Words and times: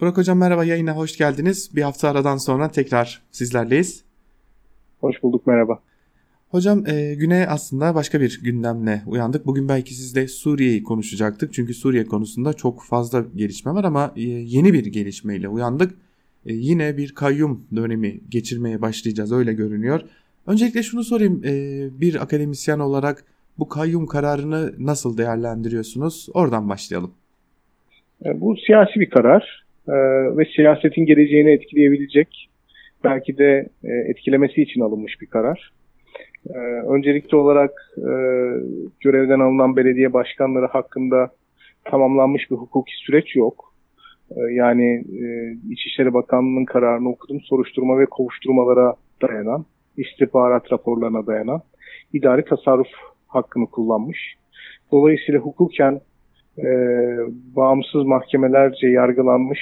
Burak 0.00 0.16
Hocam 0.16 0.38
merhaba 0.38 0.64
yayına 0.64 0.96
hoş 0.96 1.18
geldiniz. 1.18 1.76
Bir 1.76 1.82
hafta 1.82 2.10
aradan 2.10 2.36
sonra 2.36 2.70
tekrar 2.70 3.22
sizlerleyiz. 3.30 4.04
Hoş 5.00 5.22
bulduk 5.22 5.46
merhaba. 5.46 5.80
Hocam 6.48 6.86
e, 6.86 7.14
güne 7.14 7.46
aslında 7.48 7.94
başka 7.94 8.20
bir 8.20 8.40
gündemle 8.42 9.02
uyandık. 9.06 9.46
Bugün 9.46 9.68
belki 9.68 9.94
sizle 9.94 10.28
Suriye'yi 10.28 10.82
konuşacaktık. 10.82 11.54
Çünkü 11.54 11.74
Suriye 11.74 12.06
konusunda 12.06 12.52
çok 12.52 12.82
fazla 12.82 13.24
gelişme 13.36 13.72
var 13.72 13.84
ama 13.84 14.12
e, 14.16 14.22
yeni 14.22 14.72
bir 14.72 14.86
gelişmeyle 14.86 15.48
uyandık. 15.48 15.94
E, 16.46 16.52
yine 16.52 16.96
bir 16.96 17.14
kayyum 17.14 17.66
dönemi 17.76 18.20
geçirmeye 18.28 18.82
başlayacağız 18.82 19.32
öyle 19.32 19.52
görünüyor. 19.52 20.00
Öncelikle 20.46 20.82
şunu 20.82 21.04
sorayım 21.04 21.42
e, 21.44 21.50
bir 22.00 22.22
akademisyen 22.22 22.78
olarak 22.78 23.24
bu 23.58 23.68
kayyum 23.68 24.06
kararını 24.06 24.74
nasıl 24.78 25.18
değerlendiriyorsunuz? 25.18 26.28
Oradan 26.34 26.68
başlayalım. 26.68 27.14
E, 28.24 28.40
bu 28.40 28.56
siyasi 28.66 29.00
bir 29.00 29.10
karar 29.10 29.65
e, 29.88 29.94
ve 30.36 30.44
siyasetin 30.56 31.06
geleceğini 31.06 31.50
etkileyebilecek 31.50 32.48
belki 33.04 33.38
de 33.38 33.68
e, 33.84 33.92
etkilemesi 34.10 34.62
için 34.62 34.80
alınmış 34.80 35.20
bir 35.20 35.26
karar. 35.26 35.72
E, 36.54 36.58
öncelikli 36.88 37.36
olarak 37.36 37.70
e, 37.98 38.12
görevden 39.00 39.40
alınan 39.40 39.76
belediye 39.76 40.12
başkanları 40.12 40.66
hakkında 40.66 41.30
tamamlanmış 41.84 42.50
bir 42.50 42.56
hukuki 42.56 42.92
süreç 42.96 43.36
yok. 43.36 43.74
E, 44.30 44.40
yani 44.52 45.04
e, 45.22 45.52
İçişleri 45.70 46.14
Bakanlığı'nın 46.14 46.64
kararını 46.64 47.08
okudum. 47.08 47.40
Soruşturma 47.40 47.98
ve 47.98 48.06
kovuşturmalara 48.06 48.94
dayanan, 49.22 49.64
istihbarat 49.96 50.72
raporlarına 50.72 51.26
dayanan 51.26 51.62
idari 52.12 52.44
tasarruf 52.44 52.88
hakkını 53.26 53.66
kullanmış. 53.66 54.34
Dolayısıyla 54.92 55.40
hukuken 55.40 56.00
e, 56.58 56.68
bağımsız 57.56 58.04
mahkemelerce 58.04 58.88
yargılanmış 58.88 59.60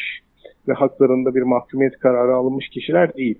ve 0.69 0.73
haklarında 0.73 1.35
bir 1.35 1.43
mahkumiyet 1.43 1.99
kararı 1.99 2.35
alınmış 2.35 2.69
kişiler 2.69 3.15
değil. 3.15 3.39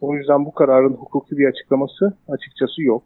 O 0.00 0.14
yüzden 0.14 0.44
bu 0.44 0.52
kararın 0.52 0.92
hukuki 0.92 1.38
bir 1.38 1.48
açıklaması 1.48 2.12
açıkçası 2.28 2.82
yok. 2.82 3.02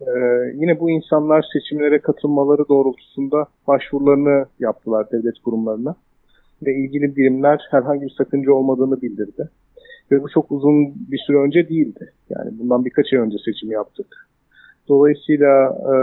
Ee, 0.00 0.06
yine 0.54 0.80
bu 0.80 0.90
insanlar 0.90 1.46
seçimlere 1.52 1.98
katılmaları 1.98 2.68
doğrultusunda 2.68 3.46
başvurularını 3.66 4.46
yaptılar 4.60 5.10
devlet 5.12 5.38
kurumlarına 5.38 5.94
ve 6.62 6.74
ilgili 6.74 7.16
birimler 7.16 7.60
herhangi 7.70 8.02
bir 8.02 8.14
sakınca 8.18 8.52
olmadığını 8.52 9.02
bildirdi. 9.02 9.50
Ve 10.10 10.22
bu 10.22 10.28
çok 10.28 10.52
uzun 10.52 10.94
bir 11.10 11.18
süre 11.26 11.36
önce 11.36 11.68
değildi. 11.68 12.12
Yani 12.30 12.58
bundan 12.58 12.84
birkaç 12.84 13.12
ay 13.12 13.18
önce 13.18 13.36
seçim 13.44 13.70
yaptık. 13.70 14.28
Dolayısıyla 14.88 15.78
e, 15.80 15.94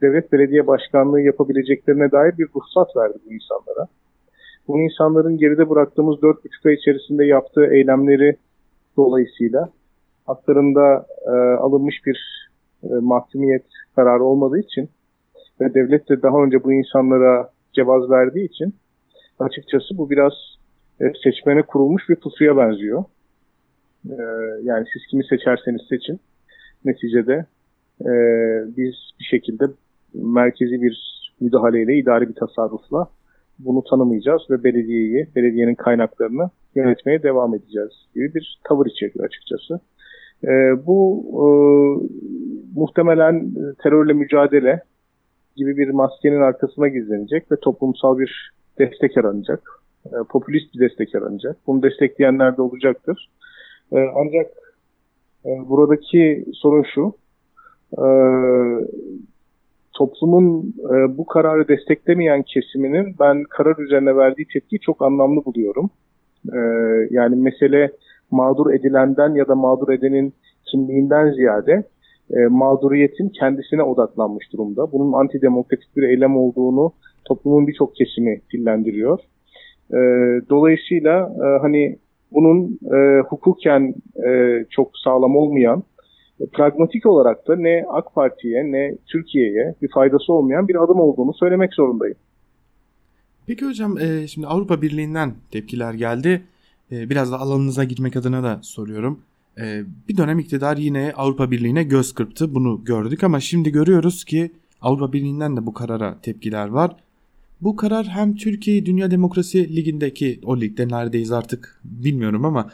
devlet 0.00 0.32
belediye 0.32 0.66
başkanlığı 0.66 1.20
yapabileceklerine 1.20 2.10
dair 2.10 2.38
bir 2.38 2.48
ruhsat 2.56 2.96
verdi 2.96 3.18
bu 3.26 3.32
insanlara. 3.32 3.86
Bu 4.68 4.80
insanların 4.80 5.38
geride 5.38 5.70
bıraktığımız 5.70 6.16
4,5 6.16 6.68
ay 6.68 6.74
içerisinde 6.74 7.24
yaptığı 7.24 7.66
eylemleri 7.66 8.36
dolayısıyla 8.96 9.68
haklarında 10.26 11.06
e, 11.26 11.30
alınmış 11.60 12.06
bir 12.06 12.50
e, 12.82 12.88
mahkumiyet 12.94 13.64
kararı 13.96 14.24
olmadığı 14.24 14.58
için 14.58 14.88
ve 15.60 15.74
devlet 15.74 16.08
de 16.08 16.22
daha 16.22 16.42
önce 16.44 16.64
bu 16.64 16.72
insanlara 16.72 17.50
cevaz 17.72 18.10
verdiği 18.10 18.46
için 18.46 18.74
açıkçası 19.38 19.98
bu 19.98 20.10
biraz 20.10 20.32
e, 21.00 21.04
seçmene 21.24 21.62
kurulmuş 21.62 22.08
bir 22.08 22.16
pusuya 22.16 22.56
benziyor. 22.56 23.04
E, 24.10 24.16
yani 24.62 24.86
siz 24.92 25.06
kimi 25.10 25.24
seçerseniz 25.24 25.82
seçin. 25.88 26.20
Neticede 26.84 27.46
e, 28.00 28.12
biz 28.76 28.94
bir 29.20 29.24
şekilde 29.24 29.64
merkezi 30.14 30.82
bir 30.82 31.24
müdahaleyle, 31.40 31.98
idari 31.98 32.28
bir 32.28 32.34
tasarrufla 32.34 33.08
bunu 33.58 33.84
tanımayacağız 33.90 34.42
ve 34.50 34.64
belediyeyi, 34.64 35.28
belediyenin 35.36 35.74
kaynaklarını 35.74 36.50
yönetmeye 36.74 37.22
devam 37.22 37.54
edeceğiz 37.54 37.92
gibi 38.14 38.34
bir 38.34 38.60
tavır 38.64 38.86
içeriyor 38.86 39.24
açıkçası. 39.24 39.80
E, 40.44 40.86
bu 40.86 41.24
e, 41.32 41.46
muhtemelen 42.74 43.54
terörle 43.82 44.12
mücadele 44.12 44.82
gibi 45.56 45.76
bir 45.76 45.90
maskenin 45.90 46.40
arkasına 46.40 46.88
gizlenecek 46.88 47.52
ve 47.52 47.56
toplumsal 47.56 48.18
bir 48.18 48.50
destek 48.78 49.18
aranacak. 49.18 49.62
E, 50.06 50.16
popülist 50.30 50.74
bir 50.74 50.80
destek 50.80 51.14
aranacak. 51.14 51.56
Bunu 51.66 51.82
destekleyenler 51.82 52.56
de 52.56 52.62
olacaktır. 52.62 53.30
E, 53.92 53.98
ancak 53.98 54.46
e, 55.44 55.50
buradaki 55.68 56.44
sorun 56.52 56.84
şu, 56.94 57.12
e, 57.98 58.06
toplumun 59.92 60.74
e, 60.90 61.18
bu 61.18 61.26
kararı 61.26 61.68
desteklemeyen 61.68 62.42
kesiminin 62.42 63.14
ben 63.20 63.42
karar 63.42 63.78
üzerine 63.78 64.16
verdiği 64.16 64.46
tepkiyi 64.52 64.80
çok 64.80 65.02
anlamlı 65.02 65.44
buluyorum. 65.44 65.90
E, 66.52 66.58
yani 67.10 67.36
mesele 67.36 67.90
mağdur 68.30 68.72
edilenden 68.72 69.34
ya 69.34 69.48
da 69.48 69.54
mağdur 69.54 69.88
edenin 69.88 70.34
kimliğinden 70.70 71.32
ziyade 71.32 71.84
e, 72.30 72.46
mağduriyetin 72.46 73.28
kendisine 73.28 73.82
odaklanmış 73.82 74.52
durumda. 74.52 74.92
Bunun 74.92 75.12
antidemokratik 75.12 75.96
bir 75.96 76.02
eylem 76.02 76.36
olduğunu 76.36 76.92
toplumun 77.24 77.66
birçok 77.66 77.96
kesimi 77.96 78.40
dillendiriyor. 78.52 79.18
E, 79.90 79.98
dolayısıyla 80.50 81.32
e, 81.44 81.58
hani 81.60 81.98
bunun 82.32 82.78
e, 82.94 83.20
hukuken 83.20 83.94
e, 84.26 84.60
çok 84.70 84.90
sağlam 85.04 85.36
olmayan 85.36 85.82
pragmatik 86.52 87.06
olarak 87.06 87.48
da 87.48 87.56
ne 87.56 87.84
AK 87.88 88.14
Parti'ye 88.14 88.72
ne 88.72 88.96
Türkiye'ye 89.06 89.74
bir 89.82 89.88
faydası 89.94 90.32
olmayan 90.32 90.68
bir 90.68 90.84
adım 90.84 91.00
olduğunu 91.00 91.34
söylemek 91.34 91.74
zorundayım. 91.74 92.16
Peki 93.46 93.66
hocam 93.66 93.98
e, 93.98 94.26
şimdi 94.26 94.46
Avrupa 94.46 94.82
Birliği'nden 94.82 95.34
tepkiler 95.50 95.94
geldi. 95.94 96.42
E, 96.92 97.10
biraz 97.10 97.32
da 97.32 97.40
alanınıza 97.40 97.84
girmek 97.84 98.16
adına 98.16 98.42
da 98.42 98.58
soruyorum. 98.62 99.20
E, 99.60 99.82
bir 100.08 100.16
dönem 100.16 100.38
iktidar 100.38 100.76
yine 100.76 101.12
Avrupa 101.16 101.50
Birliği'ne 101.50 101.82
göz 101.82 102.14
kırptı. 102.14 102.54
Bunu 102.54 102.84
gördük 102.84 103.24
ama 103.24 103.40
şimdi 103.40 103.72
görüyoruz 103.72 104.24
ki 104.24 104.52
Avrupa 104.82 105.12
Birliği'nden 105.12 105.56
de 105.56 105.66
bu 105.66 105.74
karara 105.74 106.20
tepkiler 106.22 106.68
var. 106.68 106.96
Bu 107.60 107.76
karar 107.76 108.06
hem 108.06 108.36
Türkiye'yi 108.36 108.86
Dünya 108.86 109.10
Demokrasi 109.10 109.76
Ligi'ndeki 109.76 110.40
o 110.44 110.60
ligde 110.60 110.88
neredeyiz 110.88 111.32
artık 111.32 111.80
bilmiyorum 111.84 112.44
ama 112.44 112.70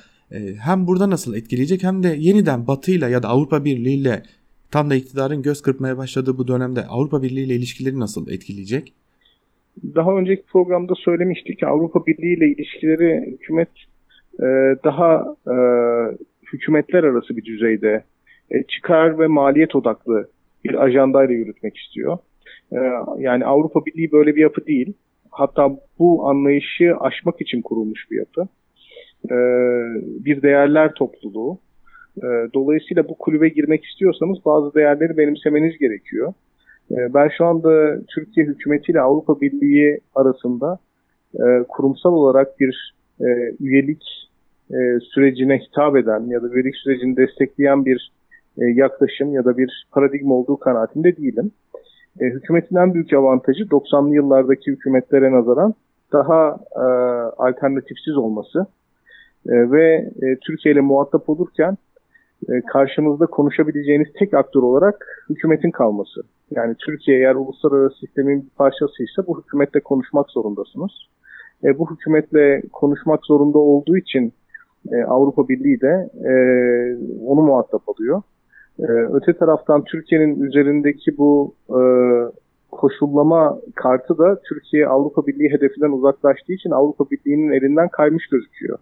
hem 0.61 0.87
burada 0.87 1.11
nasıl 1.11 1.35
etkileyecek 1.35 1.83
hem 1.83 2.03
de 2.03 2.09
yeniden 2.19 2.67
Batı 2.67 2.91
ile 2.91 3.07
ya 3.07 3.23
da 3.23 3.29
Avrupa 3.29 3.65
Birliği 3.65 4.01
ile 4.01 4.23
tam 4.71 4.91
da 4.91 4.95
iktidarın 4.95 5.43
göz 5.43 5.63
kırpmaya 5.63 5.99
başladığı 5.99 6.39
bu 6.39 6.49
dönemde 6.49 6.87
Avrupa 6.87 7.23
Birliği 7.23 7.47
ile 7.47 7.55
ilişkileri 7.55 8.01
nasıl 8.01 8.31
etkileyecek? 8.31 8.93
Daha 9.95 10.17
önceki 10.17 10.43
programda 10.43 10.95
söylemiştik 10.95 11.59
ki 11.59 11.67
Avrupa 11.67 12.07
Birliği 12.07 12.37
ile 12.37 12.47
ilişkileri 12.47 13.33
hükümet 13.33 13.69
e, 14.39 14.47
daha 14.85 15.37
e, 15.47 15.55
hükümetler 16.53 17.05
arası 17.05 17.37
bir 17.37 17.45
düzeyde 17.45 18.05
çıkar 18.69 19.19
ve 19.19 19.27
maliyet 19.27 19.77
odaklı 19.77 20.29
bir 20.65 20.85
ajandayla 20.85 21.35
yürütmek 21.35 21.77
istiyor. 21.77 22.19
Yani 23.19 23.45
Avrupa 23.45 23.87
Birliği 23.87 24.13
böyle 24.13 24.37
bir 24.37 24.41
yapı 24.41 24.67
değil. 24.67 24.93
Hatta 25.31 25.71
bu 25.99 26.29
anlayışı 26.29 26.97
aşmak 27.01 27.41
için 27.41 27.63
kurulmuş 27.63 28.11
bir 28.11 28.17
yapı. 28.17 28.49
E, 29.25 29.37
bir 30.25 30.43
değerler 30.43 30.95
topluluğu. 30.95 31.59
E, 32.17 32.27
dolayısıyla 32.55 33.09
bu 33.09 33.19
kulübe 33.19 33.49
girmek 33.49 33.85
istiyorsanız 33.85 34.39
bazı 34.45 34.75
değerleri 34.75 35.17
benimsemeniz 35.17 35.79
gerekiyor. 35.79 36.33
E, 36.91 37.15
ben 37.15 37.29
şu 37.39 37.45
anda 37.45 38.01
Türkiye 38.07 38.47
hükümeti 38.47 38.93
ile 38.93 39.01
Avrupa 39.01 39.41
Birliği 39.41 40.01
arasında 40.15 40.79
kurumsal 41.69 42.13
olarak 42.13 42.61
bir 42.61 42.95
üyelik 43.61 44.03
sürecine 45.03 45.59
hitap 45.59 45.97
eden 45.97 46.21
ya 46.21 46.43
da 46.43 46.49
üyelik 46.49 46.77
sürecini 46.77 47.17
destekleyen 47.17 47.85
bir 47.85 48.13
yaklaşım 48.57 49.33
ya 49.35 49.45
da 49.45 49.59
bir 49.59 49.87
paradigma 49.93 50.35
olduğu 50.35 50.57
kanaatinde 50.57 51.17
değilim. 51.17 51.51
E, 52.21 52.25
hükümetin 52.25 52.77
en 52.77 52.95
büyük 52.95 53.13
avantajı 53.13 53.65
90'lı 53.65 54.15
yıllardaki 54.15 54.71
hükümetlere 54.71 55.33
nazaran 55.33 55.75
daha 56.13 56.59
alternatifsiz 57.39 58.17
olması. 58.17 58.67
E, 59.49 59.71
ve 59.71 60.11
e, 60.23 60.37
Türkiye 60.37 60.75
ile 60.75 60.81
muhatap 60.81 61.29
olurken 61.29 61.77
e, 62.49 62.61
karşımızda 62.61 63.27
konuşabileceğiniz 63.27 64.09
tek 64.19 64.35
aktör 64.35 64.63
olarak 64.63 65.25
hükümetin 65.31 65.71
kalması. 65.71 66.21
Yani 66.51 66.75
Türkiye 66.79 67.19
eğer 67.19 67.35
uluslararası 67.35 67.99
sistemin 67.99 68.43
bir 68.43 68.51
parçasıysa 68.57 69.27
bu 69.27 69.43
hükümetle 69.43 69.81
konuşmak 69.81 70.31
zorundasınız. 70.31 70.93
E, 71.65 71.79
bu 71.79 71.91
hükümetle 71.91 72.63
konuşmak 72.73 73.27
zorunda 73.27 73.59
olduğu 73.59 73.97
için 73.97 74.33
e, 74.93 75.03
Avrupa 75.03 75.49
Birliği 75.49 75.81
de 75.81 76.11
e, 76.25 76.33
onu 77.27 77.43
muhatap 77.43 77.89
alıyor. 77.89 78.23
E, 78.79 78.87
öte 79.13 79.33
taraftan 79.33 79.85
Türkiye'nin 79.85 80.41
üzerindeki 80.41 81.19
bu 81.19 81.55
e, 81.69 81.81
koşullama 82.71 83.59
kartı 83.75 84.19
da 84.19 84.41
Türkiye 84.49 84.87
Avrupa 84.87 85.27
Birliği 85.27 85.51
hedefinden 85.51 85.91
uzaklaştığı 85.91 86.53
için 86.53 86.71
Avrupa 86.71 87.05
Birliği'nin 87.11 87.53
elinden 87.53 87.89
kaymış 87.89 88.27
gözüküyor. 88.27 88.79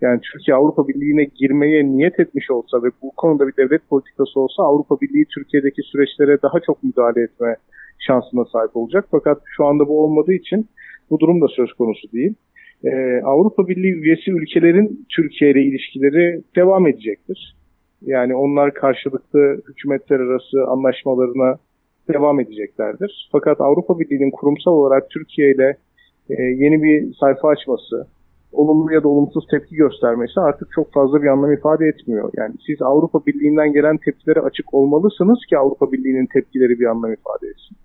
Yani 0.00 0.20
Türkiye 0.32 0.54
Avrupa 0.54 0.88
Birliği'ne 0.88 1.24
girmeye 1.24 1.84
niyet 1.84 2.20
etmiş 2.20 2.50
olsa 2.50 2.82
ve 2.82 2.88
bu 3.02 3.10
konuda 3.16 3.48
bir 3.48 3.56
devlet 3.56 3.88
politikası 3.88 4.40
olsa 4.40 4.62
Avrupa 4.62 5.00
Birliği 5.00 5.24
Türkiye'deki 5.34 5.82
süreçlere 5.82 6.42
daha 6.42 6.60
çok 6.60 6.82
müdahale 6.82 7.22
etme 7.22 7.56
şansına 7.98 8.44
sahip 8.44 8.76
olacak. 8.76 9.04
Fakat 9.10 9.42
şu 9.56 9.64
anda 9.64 9.88
bu 9.88 10.04
olmadığı 10.04 10.32
için 10.32 10.66
bu 11.10 11.20
durum 11.20 11.40
da 11.40 11.46
söz 11.48 11.72
konusu 11.72 12.12
değil. 12.12 12.34
e, 12.84 13.20
Avrupa 13.24 13.68
Birliği 13.68 13.92
üyesi 13.92 14.30
ülkelerin 14.30 15.06
Türkiye 15.16 15.50
ile 15.50 15.62
ilişkileri 15.62 16.42
devam 16.56 16.86
edecektir. 16.86 17.56
Yani 18.02 18.34
onlar 18.34 18.74
karşılıklı 18.74 19.62
hükümetler 19.68 20.20
arası 20.20 20.64
anlaşmalarına 20.66 21.56
devam 22.08 22.40
edeceklerdir. 22.40 23.28
Fakat 23.32 23.60
Avrupa 23.60 24.00
Birliği'nin 24.00 24.30
kurumsal 24.30 24.72
olarak 24.72 25.10
Türkiye 25.10 25.54
ile 25.54 25.76
e, 26.30 26.42
yeni 26.42 26.82
bir 26.82 27.14
sayfa 27.14 27.48
açması, 27.48 28.06
olumlu 28.52 28.92
ya 28.92 29.02
da 29.02 29.08
olumsuz 29.08 29.46
tepki 29.50 29.76
göstermesi 29.76 30.40
artık 30.40 30.68
çok 30.72 30.92
fazla 30.92 31.22
bir 31.22 31.26
anlam 31.26 31.52
ifade 31.52 31.86
etmiyor. 31.86 32.30
Yani 32.36 32.54
siz 32.66 32.82
Avrupa 32.82 33.26
Birliği'nden 33.26 33.72
gelen 33.72 33.96
tepkilere 33.96 34.40
açık 34.40 34.74
olmalısınız 34.74 35.38
ki 35.48 35.58
Avrupa 35.58 35.92
Birliği'nin 35.92 36.26
tepkileri 36.26 36.80
bir 36.80 36.86
anlam 36.86 37.12
ifade 37.12 37.46
etsin. 37.46 37.76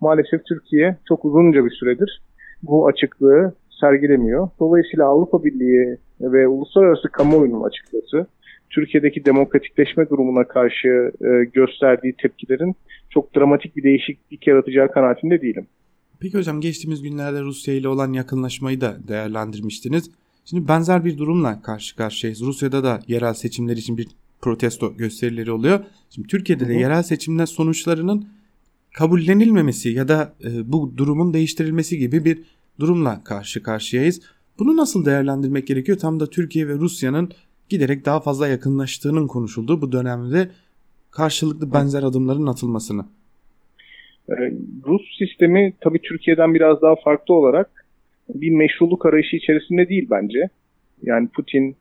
Maalesef 0.00 0.44
Türkiye 0.44 0.96
çok 1.08 1.24
uzunca 1.24 1.64
bir 1.64 1.70
süredir 1.70 2.22
bu 2.62 2.86
açıklığı 2.86 3.52
sergilemiyor. 3.80 4.48
Dolayısıyla 4.60 5.06
Avrupa 5.06 5.44
Birliği 5.44 5.98
ve 6.20 6.48
uluslararası 6.48 7.08
kamuoyunun 7.08 7.62
açıkçası 7.62 8.26
Türkiye'deki 8.70 9.24
demokratikleşme 9.24 10.08
durumuna 10.08 10.44
karşı 10.44 11.12
e, 11.20 11.44
gösterdiği 11.44 12.14
tepkilerin 12.22 12.74
çok 13.10 13.36
dramatik 13.36 13.76
bir 13.76 13.82
değişiklik 13.82 14.46
yaratacağı 14.46 14.88
kanaatinde 14.88 15.40
değilim. 15.42 15.66
Peki 16.22 16.38
hocam 16.38 16.60
geçtiğimiz 16.60 17.02
günlerde 17.02 17.42
Rusya 17.42 17.74
ile 17.74 17.88
olan 17.88 18.12
yakınlaşmayı 18.12 18.80
da 18.80 18.98
değerlendirmiştiniz. 19.08 20.10
Şimdi 20.44 20.68
benzer 20.68 21.04
bir 21.04 21.18
durumla 21.18 21.62
karşı 21.62 21.96
karşıyayız. 21.96 22.40
Rusya'da 22.40 22.84
da 22.84 23.00
yerel 23.08 23.34
seçimler 23.34 23.76
için 23.76 23.98
bir 23.98 24.08
protesto 24.40 24.96
gösterileri 24.96 25.52
oluyor. 25.52 25.84
Şimdi 26.10 26.28
Türkiye'de 26.28 26.68
de 26.68 26.74
yerel 26.74 27.02
seçimler 27.02 27.46
sonuçlarının 27.46 28.28
kabullenilmemesi 28.94 29.88
ya 29.88 30.08
da 30.08 30.34
e, 30.44 30.72
bu 30.72 30.92
durumun 30.96 31.34
değiştirilmesi 31.34 31.98
gibi 31.98 32.24
bir 32.24 32.42
durumla 32.80 33.24
karşı 33.24 33.62
karşıyayız. 33.62 34.20
Bunu 34.58 34.76
nasıl 34.76 35.04
değerlendirmek 35.04 35.66
gerekiyor? 35.66 35.98
Tam 35.98 36.20
da 36.20 36.26
Türkiye 36.26 36.68
ve 36.68 36.74
Rusya'nın 36.74 37.32
giderek 37.68 38.04
daha 38.04 38.20
fazla 38.20 38.48
yakınlaştığının 38.48 39.26
konuşulduğu 39.26 39.82
bu 39.82 39.92
dönemde 39.92 40.50
karşılıklı 41.10 41.72
benzer 41.72 42.02
adımların 42.02 42.46
atılmasını. 42.46 43.04
Ee, 44.30 44.52
Rus 44.86 45.02
sistemi 45.18 45.72
tabii 45.80 46.00
Türkiye'den 46.02 46.54
biraz 46.54 46.82
daha 46.82 46.96
farklı 46.96 47.34
olarak 47.34 47.70
bir 48.28 48.50
meşruluk 48.50 49.06
arayışı 49.06 49.36
içerisinde 49.36 49.88
değil 49.88 50.08
bence. 50.10 50.48
Yani 51.02 51.28
Putin 51.28 51.76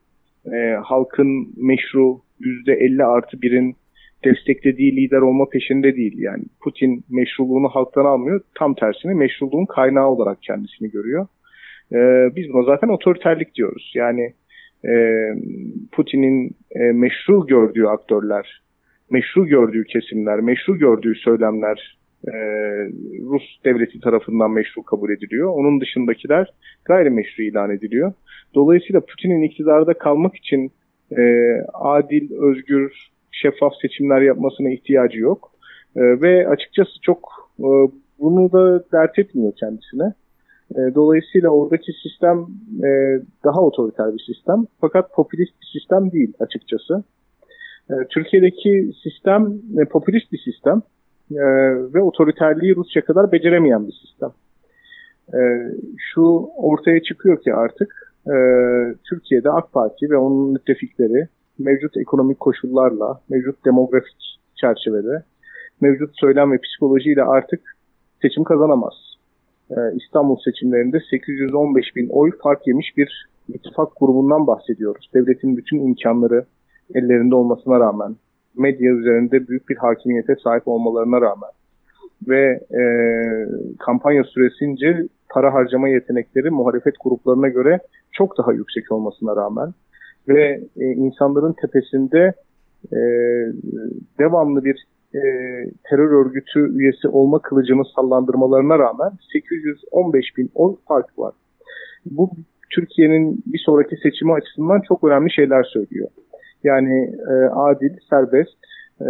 e, 0.53 0.75
halkın 0.83 1.53
meşru 1.57 2.21
%50 2.41 3.03
artı 3.03 3.41
birin 3.41 3.75
desteklediği 4.25 4.95
lider 4.95 5.21
olma 5.21 5.49
peşinde 5.49 5.95
değil. 5.95 6.17
Yani 6.17 6.43
Putin 6.63 7.03
meşruluğunu 7.09 7.69
halktan 7.69 8.05
almıyor. 8.05 8.41
Tam 8.55 8.73
tersine 8.73 9.13
meşruluğun 9.13 9.65
kaynağı 9.65 10.07
olarak 10.07 10.41
kendisini 10.41 10.91
görüyor. 10.91 11.27
E, 11.91 11.97
biz 12.35 12.53
buna 12.53 12.63
zaten 12.63 12.87
otoriterlik 12.87 13.55
diyoruz. 13.55 13.91
Yani 13.95 14.33
e, 14.85 14.93
Putin'in 15.91 16.55
e, 16.71 16.79
meşru 16.79 17.47
gördüğü 17.47 17.85
aktörler, 17.85 18.61
meşru 19.09 19.47
gördüğü 19.47 19.83
kesimler, 19.83 20.39
meşru 20.39 20.77
gördüğü 20.77 21.15
söylemler 21.15 21.97
e, 22.27 22.33
Rus 23.21 23.43
devleti 23.65 23.99
tarafından 23.99 24.51
meşru 24.51 24.83
kabul 24.83 25.09
ediliyor. 25.09 25.49
Onun 25.53 25.81
dışındakiler 25.81 26.53
gayrimeşru 26.85 27.43
ilan 27.43 27.71
ediliyor. 27.71 28.13
Dolayısıyla 28.55 29.01
Putin'in 29.01 29.43
iktidarda 29.43 29.93
kalmak 29.93 30.35
için 30.35 30.71
e, 31.17 31.21
adil, 31.73 32.31
özgür, 32.39 33.09
şeffaf 33.31 33.73
seçimler 33.81 34.21
yapmasına 34.21 34.69
ihtiyacı 34.69 35.19
yok. 35.19 35.51
E, 35.95 36.01
ve 36.01 36.47
açıkçası 36.47 37.01
çok 37.01 37.51
bunu 38.19 38.51
da 38.51 38.91
dert 38.91 39.19
etmiyor 39.19 39.53
kendisine. 39.59 40.13
Dolayısıyla 40.95 41.49
oradaki 41.49 41.91
sistem 42.03 42.47
daha 43.43 43.61
otoriter 43.61 44.13
bir 44.13 44.33
sistem. 44.33 44.65
Fakat 44.81 45.13
popülist 45.13 45.53
bir 45.61 45.79
sistem 45.79 46.11
değil 46.11 46.33
açıkçası. 46.39 47.03
Türkiye'deki 48.09 48.91
sistem 49.03 49.53
e, 49.81 49.85
popülist 49.85 50.31
bir 50.31 50.37
sistem 50.37 50.81
e, 51.31 51.45
ve 51.93 52.01
otoriterliği 52.01 52.75
Rusya 52.75 53.05
kadar 53.05 53.31
beceremeyen 53.31 53.87
bir 53.87 53.93
sistem. 53.93 54.29
E, 55.33 55.39
şu 55.97 56.21
ortaya 56.57 57.01
çıkıyor 57.01 57.41
ki 57.41 57.53
artık 57.53 58.13
e, 58.27 58.35
Türkiye'de 59.09 59.49
AK 59.49 59.71
Parti 59.73 60.09
ve 60.09 60.17
onun 60.17 60.51
müttefikleri 60.51 61.27
mevcut 61.59 61.97
ekonomik 61.97 62.39
koşullarla, 62.39 63.21
mevcut 63.29 63.65
demografik 63.65 64.37
çerçevede, 64.55 65.23
mevcut 65.81 66.11
söylem 66.13 66.51
ve 66.51 66.57
psikolojiyle 66.57 67.23
artık 67.23 67.61
seçim 68.21 68.43
kazanamaz. 68.43 68.93
Ee, 69.71 69.75
İstanbul 69.95 70.37
seçimlerinde 70.45 70.99
815 71.09 71.95
bin 71.95 72.09
oy 72.09 72.31
fark 72.43 72.67
yemiş 72.67 72.97
bir 72.97 73.27
ittifak 73.47 73.89
grubundan 73.99 74.47
bahsediyoruz. 74.47 75.09
Devletin 75.13 75.57
bütün 75.57 75.79
imkanları 75.79 76.45
ellerinde 76.95 77.35
olmasına 77.35 77.79
rağmen, 77.79 78.15
medya 78.57 78.91
üzerinde 78.91 79.47
büyük 79.47 79.69
bir 79.69 79.75
hakimiyete 79.75 80.35
sahip 80.43 80.67
olmalarına 80.67 81.21
rağmen 81.21 81.49
ve 82.27 82.59
e, 82.79 82.83
kampanya 83.79 84.23
süresince 84.23 85.07
para 85.29 85.53
harcama 85.53 85.89
yetenekleri 85.89 86.49
muhalefet 86.49 86.95
gruplarına 87.03 87.47
göre 87.47 87.79
çok 88.11 88.37
daha 88.37 88.53
yüksek 88.53 88.91
olmasına 88.91 89.35
rağmen 89.35 89.73
ve 90.27 90.61
e, 90.77 90.85
insanların 90.85 91.55
tepesinde 91.61 92.33
e, 92.91 92.99
devamlı 94.19 94.65
bir 94.65 94.85
e, 95.15 95.21
terör 95.89 96.25
örgütü 96.25 96.77
üyesi 96.77 97.07
olma 97.07 97.39
kılıcını 97.39 97.83
sallandırmalarına 97.95 98.79
rağmen 98.79 99.11
815 99.33 100.37
bin 100.37 100.49
oy 100.55 100.75
fark 100.87 101.19
var. 101.19 101.33
Bu 102.05 102.31
Türkiye'nin 102.69 103.43
bir 103.45 103.59
sonraki 103.65 103.95
seçimi 104.03 104.33
açısından 104.33 104.81
çok 104.87 105.03
önemli 105.03 105.33
şeyler 105.33 105.63
söylüyor. 105.63 106.07
Yani 106.63 107.15
e, 107.29 107.33
adil, 107.53 107.97
serbest 108.09 108.57
e, 109.01 109.09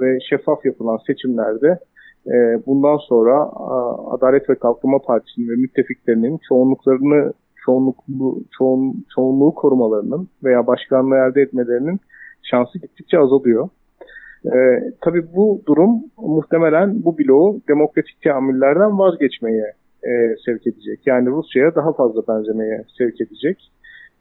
ve 0.00 0.18
şeffaf 0.30 0.64
yapılan 0.64 0.98
seçimlerde 1.06 1.78
e, 2.26 2.66
bundan 2.66 2.96
sonra 2.96 3.34
a, 3.42 4.14
Adalet 4.14 4.50
ve 4.50 4.54
Kalkınma 4.54 4.98
Partisi'nin 4.98 5.48
ve 5.48 5.56
müttefiklerinin 5.56 6.38
çoğunluklarını 6.48 7.32
çoğunluklu, 7.64 8.44
çoğun, 8.58 9.04
çoğunluğu 9.14 9.54
korumalarının 9.54 10.28
veya 10.44 10.66
başkanlığı 10.66 11.16
elde 11.16 11.42
etmelerinin 11.42 12.00
şansı 12.42 12.78
gittikçe 12.78 13.18
azalıyor. 13.18 13.68
Ee, 14.46 14.82
tabii 15.00 15.34
bu 15.34 15.62
durum 15.66 15.90
muhtemelen 16.16 17.04
bu 17.04 17.18
bloğu 17.18 17.60
demokratik 17.68 18.22
teamüllerden 18.22 18.98
vazgeçmeye 18.98 19.72
e, 20.02 20.10
sevk 20.46 20.66
edecek. 20.66 21.00
Yani 21.06 21.28
Rusya'ya 21.28 21.74
daha 21.74 21.92
fazla 21.92 22.22
benzemeye 22.28 22.84
sevk 22.98 23.20
edecek. 23.20 23.70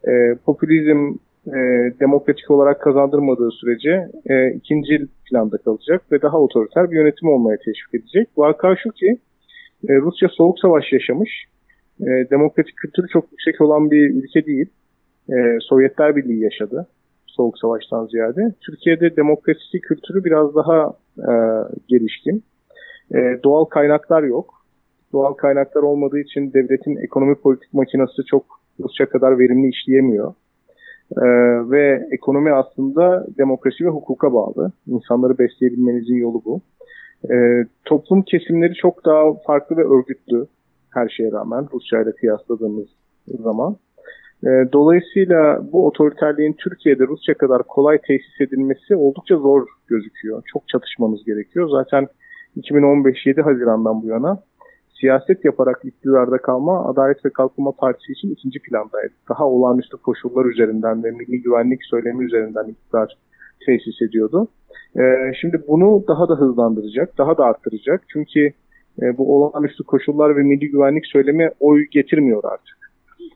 E, 0.07 0.35
popülizm 0.45 1.17
e, 1.47 1.59
demokratik 2.00 2.51
olarak 2.51 2.81
kazandırmadığı 2.81 3.51
sürece 3.51 4.07
e, 4.29 4.51
ikinci 4.51 5.07
planda 5.29 5.57
kalacak 5.57 6.12
ve 6.12 6.21
daha 6.21 6.39
otoriter 6.39 6.91
bir 6.91 6.95
yönetim 6.95 7.29
olmaya 7.29 7.57
teşvik 7.57 7.93
edecek. 7.93 8.29
Vaka 8.38 8.75
şu 8.75 8.89
ki 8.89 9.17
e, 9.89 9.95
Rusya 9.95 10.29
soğuk 10.29 10.60
savaş 10.60 10.91
yaşamış 10.91 11.29
e, 12.01 12.29
demokratik 12.31 12.77
kültürü 12.77 13.07
çok 13.07 13.31
yüksek 13.31 13.62
olan 13.62 13.91
bir 13.91 14.10
ülke 14.10 14.45
değil. 14.45 14.69
E, 15.29 15.57
Sovyetler 15.62 16.15
Birliği 16.15 16.43
yaşadı. 16.43 16.88
Soğuk 17.27 17.57
Savaş'tan 17.57 18.05
ziyade. 18.05 18.53
Türkiye'de 18.62 19.15
demokrasi 19.15 19.81
kültürü 19.81 20.24
biraz 20.24 20.55
daha 20.55 20.93
e, 21.17 21.33
gelişkin. 21.88 22.43
E, 23.15 23.39
doğal 23.43 23.65
kaynaklar 23.65 24.24
yok. 24.24 24.65
Doğal 25.13 25.33
kaynaklar 25.33 25.81
olmadığı 25.81 26.19
için 26.19 26.53
devletin 26.53 26.95
ekonomi 26.95 27.36
politik 27.36 27.74
makinası 27.74 28.25
çok 28.25 28.45
Rusya 28.79 29.10
kadar 29.10 29.39
verimli 29.39 29.69
işleyemiyor. 29.69 30.33
Ee, 31.18 31.22
ve 31.72 32.08
ekonomi 32.12 32.51
aslında 32.53 33.27
demokrasi 33.38 33.86
ve 33.86 33.89
hukuka 33.89 34.34
bağlı. 34.34 34.72
İnsanları 34.88 35.38
besleyebilmenizin 35.38 36.15
yolu 36.15 36.41
bu. 36.46 36.62
Ee, 37.32 37.65
toplum 37.86 38.22
kesimleri 38.22 38.74
çok 38.74 39.06
daha 39.06 39.34
farklı 39.48 39.77
ve 39.77 39.84
örgütlü 39.84 40.48
her 40.94 41.10
şeye 41.10 41.32
rağmen 41.32 41.68
Rusya 41.74 42.01
ile 42.01 42.12
kıyasladığımız 42.12 42.88
zaman. 43.27 43.75
E, 44.44 44.50
dolayısıyla 44.74 45.62
bu 45.72 45.88
otoriterliğin 45.88 46.53
Türkiye'de 46.53 47.08
Rusya 47.08 47.34
kadar 47.34 47.63
kolay 47.63 47.98
tesis 48.08 48.41
edilmesi 48.41 48.96
oldukça 48.96 49.38
zor 49.38 49.68
gözüküyor. 49.88 50.44
Çok 50.46 50.68
çatışmanız 50.68 51.25
gerekiyor. 51.25 51.70
Zaten 51.70 52.08
2015 52.56 53.25
7 53.25 53.41
Haziran'dan 53.41 54.03
bu 54.03 54.08
yana 54.08 54.39
siyaset 55.01 55.46
yaparak 55.46 55.81
iktidarda 55.84 56.38
kalma 56.38 56.86
Adalet 56.86 57.25
ve 57.25 57.29
Kalkınma 57.29 57.72
Partisi 57.72 58.12
için 58.12 58.31
ikinci 58.31 58.60
plandaydı. 58.60 59.13
Daha 59.29 59.48
olağanüstü 59.48 59.98
koşullar 59.98 60.46
üzerinden 60.46 61.03
ve 61.03 61.12
milli 61.12 61.41
güvenlik 61.41 61.79
söylemi 61.84 62.25
üzerinden 62.25 62.67
iktidar 62.67 63.17
tesis 63.65 64.01
ediyordu. 64.01 64.48
Ee, 65.00 65.34
şimdi 65.41 65.62
bunu 65.67 66.03
daha 66.08 66.29
da 66.29 66.36
hızlandıracak, 66.36 67.17
daha 67.17 67.38
da 67.38 67.46
arttıracak. 67.46 68.01
Çünkü 68.08 68.51
e, 69.01 69.17
bu 69.17 69.36
olağanüstü 69.36 69.84
koşullar 69.84 70.38
ve 70.38 70.43
milli 70.43 70.70
güvenlik 70.72 71.05
söylemi 71.05 71.50
oy 71.60 71.86
getirmiyor 71.91 72.43
artık. 72.43 72.77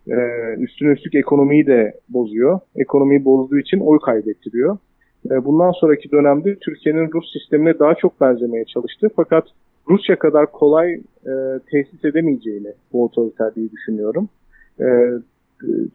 E, 0.07 0.17
üstüne 0.60 0.89
üstlük 0.89 1.15
ekonomiyi 1.15 1.67
de 1.67 1.93
bozuyor. 2.10 2.60
Ekonomiyi 2.75 3.25
bozduğu 3.25 3.57
için 3.57 3.79
oy 3.79 4.00
kaybettiriyor. 4.00 4.77
E, 5.31 5.45
bundan 5.45 5.72
sonraki 5.72 6.12
dönemde 6.12 6.55
Türkiye'nin 6.55 7.12
Rus 7.12 7.34
sistemine 7.34 7.79
daha 7.79 7.95
çok 7.95 8.22
benzemeye 8.22 8.65
çalıştı. 8.65 9.10
Fakat 9.15 9.45
Rusya 9.89 10.19
kadar 10.19 10.51
kolay 10.51 10.93
e, 11.25 11.33
tesis 11.71 12.05
edemeyeceğini 12.05 12.73
bu 12.93 13.03
otoriterliği 13.03 13.71
düşünüyorum. 13.71 14.29
E, 14.79 14.85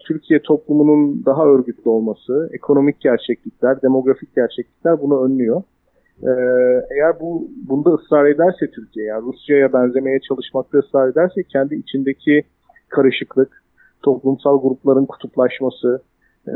Türkiye 0.00 0.42
toplumunun 0.42 1.25
daha 1.26 1.47
örgütlü 1.47 1.90
olması, 1.90 2.50
ekonomik 2.52 3.00
gerçeklikler, 3.00 3.82
demografik 3.82 4.35
gerçeklikler 4.35 5.02
bunu 5.02 5.25
önlüyor. 5.25 5.62
Ee, 6.23 6.30
eğer 6.90 7.20
bu 7.20 7.49
bunda 7.68 7.90
ısrar 7.90 8.26
ederse 8.26 8.70
Türkiye, 8.70 9.06
yani 9.06 9.23
Rusya'ya 9.23 9.73
benzemeye 9.73 10.20
çalışmakta 10.28 10.78
ısrar 10.78 11.09
ederse 11.09 11.42
kendi 11.42 11.75
içindeki 11.75 12.42
karışıklık, 12.88 13.62
toplumsal 14.02 14.62
grupların 14.62 15.06
kutuplaşması, 15.06 16.02
e, 16.49 16.52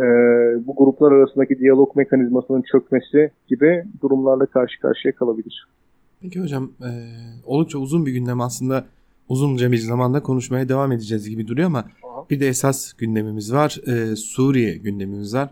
bu 0.67 0.75
gruplar 0.77 1.13
arasındaki 1.13 1.59
diyalog 1.59 1.97
mekanizmasının 1.97 2.63
çökmesi 2.73 3.31
gibi 3.49 3.85
durumlarla 4.03 4.47
karşı 4.47 4.81
karşıya 4.81 5.15
kalabilir. 5.15 5.67
Peki 6.25 6.41
hocam 6.41 6.73
e, 6.81 6.91
oldukça 7.45 7.79
uzun 7.79 8.07
bir 8.07 8.13
gündem 8.13 8.41
aslında 8.41 8.87
uzunca 9.29 9.73
bir 9.73 9.79
zamanda 9.79 10.23
konuşmaya 10.23 10.69
devam 10.69 10.93
edeceğiz 10.93 11.29
gibi 11.29 11.49
duruyor 11.49 11.67
ama 11.67 11.79
Aha. 11.79 12.27
bir 12.31 12.41
de 12.41 12.49
esas 12.49 12.93
gündemimiz 12.93 13.53
var. 13.53 13.81
E, 13.87 14.17
Suriye 14.17 14.77
gündemimiz 14.77 15.35
var. 15.35 15.51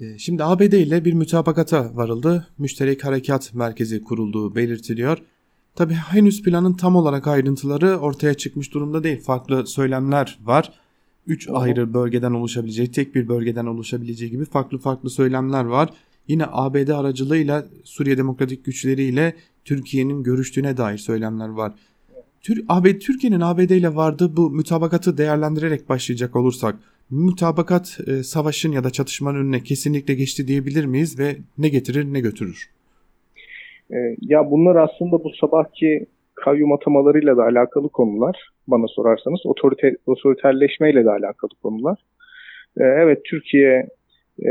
E, 0.00 0.18
şimdi 0.18 0.44
ABD 0.44 0.72
ile 0.72 1.04
bir 1.04 1.12
mütabakata 1.12 1.96
varıldı. 1.96 2.46
Müşterek 2.58 3.04
Harekat 3.04 3.54
Merkezi 3.54 4.04
kurulduğu 4.04 4.54
belirtiliyor. 4.54 5.18
Tabi 5.74 5.94
henüz 5.94 6.42
planın 6.42 6.74
tam 6.74 6.96
olarak 6.96 7.26
ayrıntıları 7.26 7.96
ortaya 7.96 8.34
çıkmış 8.34 8.74
durumda 8.74 9.04
değil. 9.04 9.20
Farklı 9.20 9.66
söylemler 9.66 10.38
var. 10.44 10.72
Üç 11.26 11.48
ayrı 11.52 11.94
bölgeden 11.94 12.32
oluşabileceği, 12.32 12.90
tek 12.90 13.14
bir 13.14 13.28
bölgeden 13.28 13.66
oluşabileceği 13.66 14.30
gibi 14.30 14.44
farklı 14.44 14.78
farklı 14.78 15.10
söylemler 15.10 15.64
var. 15.64 15.90
Yine 16.28 16.44
ABD 16.52 16.88
aracılığıyla 16.88 17.66
Suriye 17.84 18.18
Demokratik 18.18 18.64
Güçleri 18.64 19.02
ile 19.02 19.34
Türkiye'nin 19.66 20.22
görüştüğüne 20.22 20.76
dair 20.76 20.98
söylemler 20.98 21.48
var. 21.48 21.72
Tür 22.40 22.64
Türkiye'nin 23.00 23.40
ABD 23.40 23.70
ile 23.70 23.94
vardığı 23.94 24.36
bu 24.36 24.50
mütabakatı 24.50 25.18
değerlendirerek 25.18 25.88
başlayacak 25.88 26.36
olursak 26.36 26.76
mütabakat 27.10 27.98
e, 28.06 28.22
savaşın 28.22 28.72
ya 28.72 28.84
da 28.84 28.90
çatışmanın 28.90 29.38
önüne 29.38 29.60
kesinlikle 29.60 30.14
geçti 30.14 30.48
diyebilir 30.48 30.84
miyiz 30.84 31.18
ve 31.18 31.36
ne 31.58 31.68
getirir 31.68 32.04
ne 32.04 32.20
götürür? 32.20 32.70
E, 33.90 33.96
ya 34.20 34.50
bunlar 34.50 34.76
aslında 34.76 35.24
bu 35.24 35.30
sabahki 35.40 36.06
kayyum 36.34 36.72
atamalarıyla 36.72 37.36
da 37.36 37.42
alakalı 37.42 37.88
konular 37.88 38.50
bana 38.68 38.86
sorarsanız 38.88 39.40
otorite, 39.44 39.96
otoriterleşmeyle 40.06 41.04
de 41.04 41.10
alakalı 41.10 41.50
konular. 41.62 41.98
E, 42.76 42.84
evet 42.84 43.18
Türkiye 43.24 43.88
e, 44.42 44.50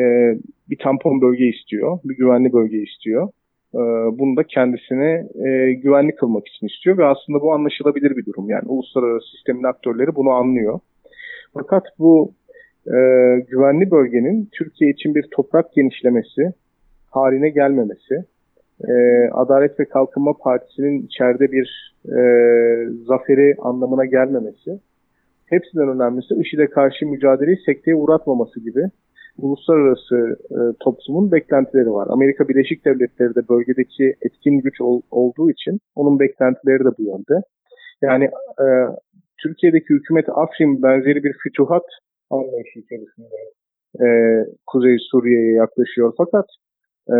bir 0.70 0.78
tampon 0.78 1.22
bölge 1.22 1.46
istiyor, 1.46 2.00
bir 2.04 2.18
güvenli 2.18 2.54
bölge 2.54 2.78
istiyor. 2.78 3.30
E, 3.76 3.82
bunu 4.20 4.38
da 4.38 4.44
kendisine 4.44 5.28
e, 5.48 5.74
güvenli 5.74 6.16
kılmak 6.16 6.48
için 6.48 6.68
istiyor 6.68 6.98
ve 6.98 7.06
aslında 7.06 7.42
bu 7.42 7.54
anlaşılabilir 7.54 8.18
bir 8.18 8.26
durum. 8.26 8.50
Yani 8.50 8.64
uluslararası 8.68 9.32
sistemin 9.32 9.64
aktörleri 9.64 10.16
bunu 10.16 10.30
anlıyor. 10.30 10.80
Fakat 11.54 11.84
bu 12.00 12.32
e, 12.88 12.98
güvenli 13.50 13.92
bölgenin 13.92 14.50
Türkiye 14.52 14.92
için 14.92 15.16
bir 15.16 15.26
toprak 15.32 15.74
genişlemesi 15.74 16.54
haline 17.12 17.50
gelmemesi, 17.50 18.26
e, 18.88 18.94
Adalet 19.32 19.80
ve 19.80 19.86
Kalkınma 19.86 20.34
Partisi'nin 20.34 21.06
içeride 21.06 21.52
bir 21.52 21.96
e, 22.06 22.20
zaferi 23.08 23.56
anlamına 23.60 24.06
gelmemesi, 24.06 24.80
hepsinden 25.46 25.90
önemlisi 25.90 26.36
IŞİD'e 26.36 26.68
karşı 26.68 27.08
mücadeleyi 27.08 27.58
sekteye 27.66 27.96
uğratmaması 27.96 28.60
gibi 28.60 28.84
uluslararası 29.38 30.38
e, 30.52 30.60
toplumun 30.80 31.32
beklentileri 31.32 31.92
var. 31.92 32.08
Amerika 32.10 32.48
Birleşik 32.48 32.86
Devletleri 32.86 33.36
de 33.36 33.48
bölgedeki 33.50 34.14
etkin 34.22 34.60
güç 34.60 34.82
ol, 34.82 35.02
olduğu 35.12 35.52
için 35.52 35.80
onun 35.96 36.20
beklentileri 36.20 36.86
de 36.86 36.90
bu 36.98 37.04
yönde. 37.04 37.42
Yani 38.02 38.26
e, 38.64 38.66
Türkiye'deki 39.44 39.90
hükümet 39.90 40.30
Afrin 40.30 40.84
benzeri 40.84 41.24
bir 41.24 41.34
fütuhat 41.44 41.86
anlayışı 42.30 42.80
içerisinde 42.80 43.38
e, 44.04 44.08
Kuzey 44.68 44.98
Suriye'ye 45.12 45.54
yaklaşıyor. 45.54 46.14
Fakat 46.18 46.46
e, 47.10 47.18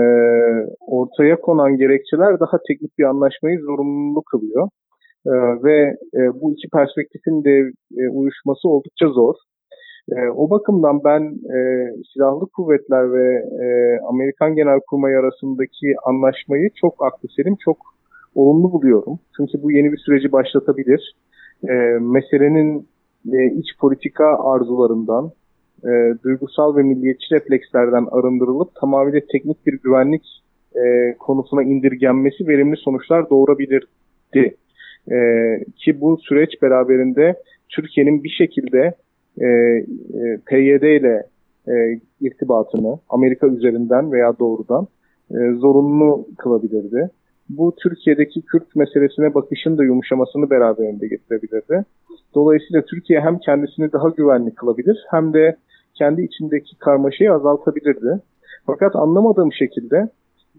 ortaya 0.88 1.42
konan 1.42 1.78
gerekçeler 1.78 2.40
daha 2.40 2.58
teknik 2.68 2.98
bir 3.00 3.04
anlaşmayı 3.04 3.60
zorunlu 3.60 4.22
kılıyor. 4.32 4.70
E, 5.28 5.34
ve 5.64 5.78
e, 6.18 6.20
bu 6.42 6.54
iki 6.54 6.68
perspektifin 6.70 7.44
de 7.44 7.72
e, 8.02 8.10
uyuşması 8.10 8.70
oldukça 8.70 9.08
zor. 9.08 9.36
E, 10.12 10.30
o 10.30 10.50
bakımdan 10.50 11.04
ben 11.04 11.22
e, 11.58 11.90
silahlı 12.14 12.48
kuvvetler 12.48 13.14
ve 13.14 13.34
e, 13.66 14.00
Amerikan 14.10 14.56
Genelkurmay 14.56 15.18
arasındaki 15.18 15.96
anlaşmayı 16.04 16.70
çok 16.76 17.06
aklı 17.06 17.30
selim, 17.36 17.56
çok 17.56 17.78
olumlu 18.36 18.72
buluyorum. 18.72 19.20
Çünkü 19.38 19.64
bu 19.64 19.72
yeni 19.72 19.92
bir 19.92 19.98
süreci 19.98 20.32
başlatabilir. 20.32 21.16
E, 21.70 21.74
meselenin 22.02 22.88
e, 23.34 23.46
iç 23.46 23.78
politika 23.80 24.26
arzularından, 24.54 25.32
e, 25.84 25.90
duygusal 26.24 26.76
ve 26.76 26.84
milliyetçi 26.84 27.36
reflekslerden 27.36 28.08
arındırılıp 28.12 28.76
tamamıyla 28.76 29.22
teknik 29.32 29.68
bir 29.68 29.80
güvenlik 29.84 30.24
e, 30.76 31.16
konusuna 31.20 31.64
indirgenmesi 31.64 32.48
verimli 32.48 32.78
sonuçlar 32.78 33.30
doğurabilirdi. 33.30 34.56
E, 35.12 35.18
ki 35.76 36.02
bu 36.02 36.18
süreç 36.18 36.62
beraberinde 36.62 37.36
Türkiye'nin 37.70 38.24
bir 38.24 38.30
şekilde 38.30 38.94
e, 39.42 39.46
e, 39.48 40.38
PYD 40.46 40.84
ile 40.84 41.24
e, 41.68 42.00
irtibatını 42.22 43.00
Amerika 43.10 43.48
üzerinden 43.48 44.12
veya 44.12 44.40
doğrudan 44.40 44.88
e, 45.32 45.52
zorunlu 45.52 46.28
kılabilirdi. 46.38 47.10
Bu 47.50 47.76
Türkiye'deki 47.84 48.42
Kürt 48.42 48.76
meselesine 48.76 49.34
bakışın 49.34 49.78
da 49.78 49.84
yumuşamasını 49.84 50.50
beraberinde 50.50 51.08
getirebilirdi. 51.08 51.86
Dolayısıyla 52.36 52.82
Türkiye 52.82 53.22
hem 53.22 53.40
kendisini 53.40 53.92
daha 53.92 54.10
güvenli 54.10 54.56
kılabilir 54.56 55.06
hem 55.12 55.34
de 55.34 55.56
kendi 55.94 56.22
içindeki 56.22 56.78
karmaşayı 56.78 57.34
azaltabilirdi. 57.34 58.22
Fakat 58.66 58.96
anlamadığım 58.96 59.54
şekilde 59.54 60.10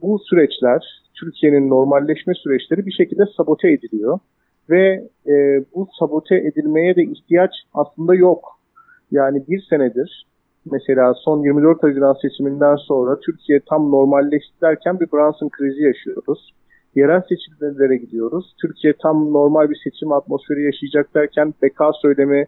bu 0.03 0.19
süreçler, 0.19 1.03
Türkiye'nin 1.15 1.71
normalleşme 1.71 2.35
süreçleri 2.35 2.87
bir 2.87 2.93
şekilde 2.93 3.23
sabote 3.37 3.73
ediliyor. 3.73 4.19
Ve 4.71 5.09
e, 5.27 5.65
bu 5.75 5.89
sabote 5.99 6.37
edilmeye 6.37 6.97
de 6.97 7.03
ihtiyaç 7.03 7.51
aslında 7.75 8.15
yok. 8.15 8.56
Yani 9.11 9.45
bir 9.49 9.63
senedir 9.71 10.27
mesela 10.73 11.15
son 11.15 11.43
24 11.43 11.83
Haziran 11.83 12.17
seçiminden 12.23 12.77
sonra 12.77 13.21
Türkiye 13.21 13.61
tam 13.69 13.91
normalleşti 13.91 14.61
derken 14.63 15.01
bir 15.01 15.13
Brunson 15.13 15.49
krizi 15.49 15.83
yaşıyoruz. 15.83 16.55
Yerel 16.95 17.23
seçimlere 17.29 17.97
gidiyoruz. 17.97 18.55
Türkiye 18.61 18.95
tam 19.03 19.33
normal 19.33 19.71
bir 19.71 19.81
seçim 19.85 20.13
atmosferi 20.13 20.65
yaşayacak 20.65 21.15
derken 21.15 21.55
BK 21.63 21.81
söylemi 22.03 22.47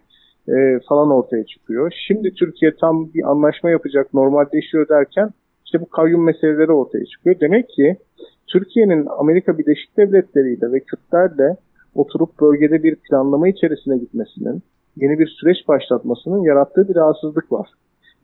e, 0.48 0.80
falan 0.88 1.10
ortaya 1.10 1.46
çıkıyor. 1.46 1.92
Şimdi 2.06 2.34
Türkiye 2.34 2.76
tam 2.80 3.14
bir 3.14 3.30
anlaşma 3.30 3.70
yapacak, 3.70 4.14
normalleşiyor 4.14 4.88
derken 4.88 5.30
işte 5.64 5.80
bu 5.80 5.88
kayyum 5.88 6.24
meseleleri 6.24 6.72
ortaya 6.72 7.04
çıkıyor. 7.04 7.40
Demek 7.40 7.68
ki 7.68 7.96
Türkiye'nin 8.46 9.06
Amerika 9.18 9.58
Birleşik 9.58 9.96
Devletleri 9.96 10.54
ile 10.54 10.72
ve 10.72 10.80
Kürtlerle 10.80 11.56
oturup 11.94 12.40
bölgede 12.40 12.82
bir 12.82 12.96
planlama 12.96 13.48
içerisine 13.48 13.98
gitmesinin, 13.98 14.62
yeni 15.00 15.18
bir 15.18 15.26
süreç 15.26 15.68
başlatmasının 15.68 16.42
yarattığı 16.42 16.88
bir 16.88 16.96
rahatsızlık 16.96 17.52
var. 17.52 17.68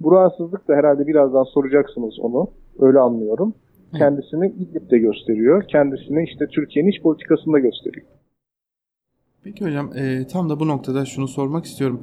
Bu 0.00 0.12
rahatsızlık 0.12 0.68
da 0.68 0.74
herhalde 0.74 1.06
birazdan 1.06 1.44
soracaksınız 1.44 2.20
onu. 2.20 2.50
Öyle 2.78 2.98
anlıyorum. 2.98 3.54
Kendisini 3.98 4.46
İdlib'de 4.46 4.98
gösteriyor. 4.98 5.64
Kendisini 5.68 6.24
işte 6.24 6.46
Türkiye'nin 6.46 6.90
iç 6.90 7.02
politikasında 7.02 7.58
gösteriyor. 7.58 8.06
Peki 9.44 9.64
hocam 9.64 9.90
e, 9.96 10.26
tam 10.26 10.50
da 10.50 10.60
bu 10.60 10.68
noktada 10.68 11.04
şunu 11.04 11.28
sormak 11.28 11.64
istiyorum. 11.64 12.02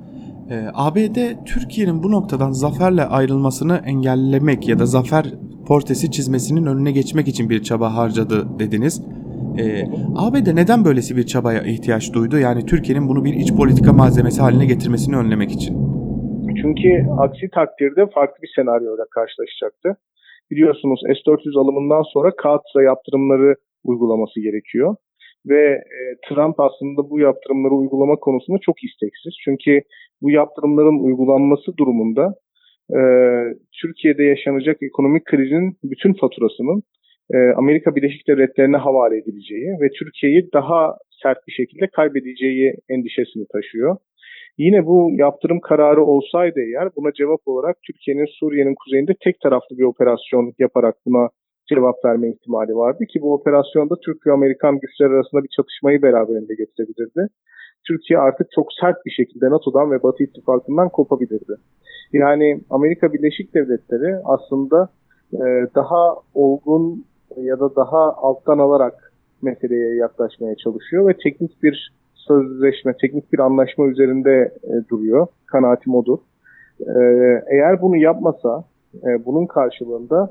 E, 0.50 0.68
ABD 0.74 1.46
Türkiye'nin 1.46 2.04
bu 2.04 2.12
noktadan 2.12 2.52
zaferle 2.52 3.06
ayrılmasını 3.06 3.82
engellemek 3.86 4.68
ya 4.68 4.80
da 4.80 4.86
zafer 4.86 5.34
portesi 5.68 6.12
çizmesinin 6.12 6.66
önüne 6.66 6.92
geçmek 6.92 7.28
için 7.28 7.50
bir 7.50 7.64
çaba 7.64 7.96
harcadı 7.96 8.60
dediniz. 8.60 9.02
E, 9.62 9.64
ABD 10.24 10.48
neden 10.56 10.86
böylesi 10.86 11.18
bir 11.18 11.26
çabaya 11.26 11.62
ihtiyaç 11.74 12.14
duydu? 12.14 12.38
Yani 12.38 12.66
Türkiye'nin 12.66 13.10
bunu 13.10 13.26
bir 13.26 13.34
iç 13.34 13.50
politika 13.60 13.94
malzemesi 13.94 14.42
haline 14.42 14.66
getirmesini 14.66 15.16
önlemek 15.18 15.52
için. 15.52 15.74
Çünkü 16.62 16.90
aksi 17.20 17.50
takdirde 17.50 18.02
farklı 18.16 18.42
bir 18.44 18.52
senaryoyla 18.56 19.06
karşılaşacaktı. 19.16 19.98
Biliyorsunuz 20.52 21.00
S-400 21.06 21.60
alımından 21.60 22.04
sonra 22.14 22.32
Kağıt'la 22.36 22.84
yaptırımları 22.84 23.56
uygulaması 23.84 24.40
gerekiyor 24.40 24.96
ve 25.46 25.62
e, 25.98 26.00
Trump 26.30 26.60
aslında 26.60 27.10
bu 27.10 27.20
yaptırımları 27.20 27.74
uygulama 27.74 28.16
konusunda 28.16 28.60
çok 28.62 28.84
isteksiz. 28.84 29.34
Çünkü 29.46 29.82
bu 30.22 30.32
yaptırımların 30.32 31.04
uygulanması 31.06 31.78
durumunda 31.78 32.34
e, 32.90 33.00
Türkiye'de 33.82 34.24
yaşanacak 34.24 34.78
ekonomik 34.84 35.26
krizin 35.26 35.78
bütün 35.84 36.14
faturasının 36.14 36.84
Amerika 37.56 37.96
Birleşik 37.96 38.28
Devletleri'ne 38.28 38.78
havale 38.78 39.18
edileceği 39.18 39.68
ve 39.82 39.90
Türkiye'yi 40.00 40.50
daha 40.54 40.98
sert 41.24 41.48
bir 41.48 41.54
şekilde 41.54 41.88
kaybedeceği 41.88 42.74
endişesini 42.90 43.46
taşıyor. 43.54 43.98
Yine 44.58 44.86
bu 44.86 45.12
yaptırım 45.14 45.60
kararı 45.60 46.04
olsaydı 46.04 46.60
eğer 46.60 46.90
buna 46.96 47.12
cevap 47.14 47.42
olarak 47.46 47.78
Türkiye'nin 47.88 48.28
Suriye'nin 48.40 48.76
kuzeyinde 48.76 49.16
tek 49.24 49.40
taraflı 49.40 49.78
bir 49.78 49.84
operasyon 49.84 50.54
yaparak 50.60 50.96
buna 51.06 51.30
cevap 51.70 52.06
verme 52.06 52.30
ihtimali 52.30 52.76
vardı 52.76 53.06
ki 53.06 53.22
bu 53.22 53.34
operasyonda 53.34 53.96
Türk 54.06 54.28
ve 54.28 54.32
Amerikan 54.32 54.80
güçler 54.80 55.06
arasında 55.06 55.44
bir 55.44 55.50
çatışmayı 55.56 56.02
beraberinde 56.02 56.54
getirebilirdi. 56.56 57.28
Türkiye 57.88 58.20
artık 58.20 58.48
çok 58.56 58.68
sert 58.82 59.06
bir 59.06 59.12
şekilde 59.12 59.50
NATO'dan 59.50 59.92
ve 59.92 60.04
Batı 60.04 60.24
ittifakından 60.24 60.90
kopabilirdi. 60.90 61.56
Yani 62.14 62.62
Amerika 62.70 63.14
Birleşik 63.14 63.54
Devletleri 63.56 64.16
aslında 64.26 64.90
e, 65.34 65.46
daha 65.76 66.16
olgun 66.34 67.06
ya 67.38 67.60
da 67.60 67.76
daha 67.76 68.14
alttan 68.14 68.58
alarak 68.58 69.14
meseleye 69.42 69.96
yaklaşmaya 69.96 70.56
çalışıyor 70.56 71.08
ve 71.08 71.18
teknik 71.24 71.64
bir 71.64 71.94
sözleşme, 72.16 72.94
teknik 73.02 73.34
bir 73.34 73.40
anlaşma 73.40 73.88
üzerinde 73.88 74.52
e, 74.64 74.90
duruyor. 74.90 75.28
Kanaatim 75.46 75.96
odur. 75.96 76.18
E, 76.80 77.02
eğer 77.52 77.82
bunu 77.82 77.98
yapmasa, 77.98 78.64
e, 78.96 79.26
bunun 79.26 79.46
karşılığında 79.46 80.30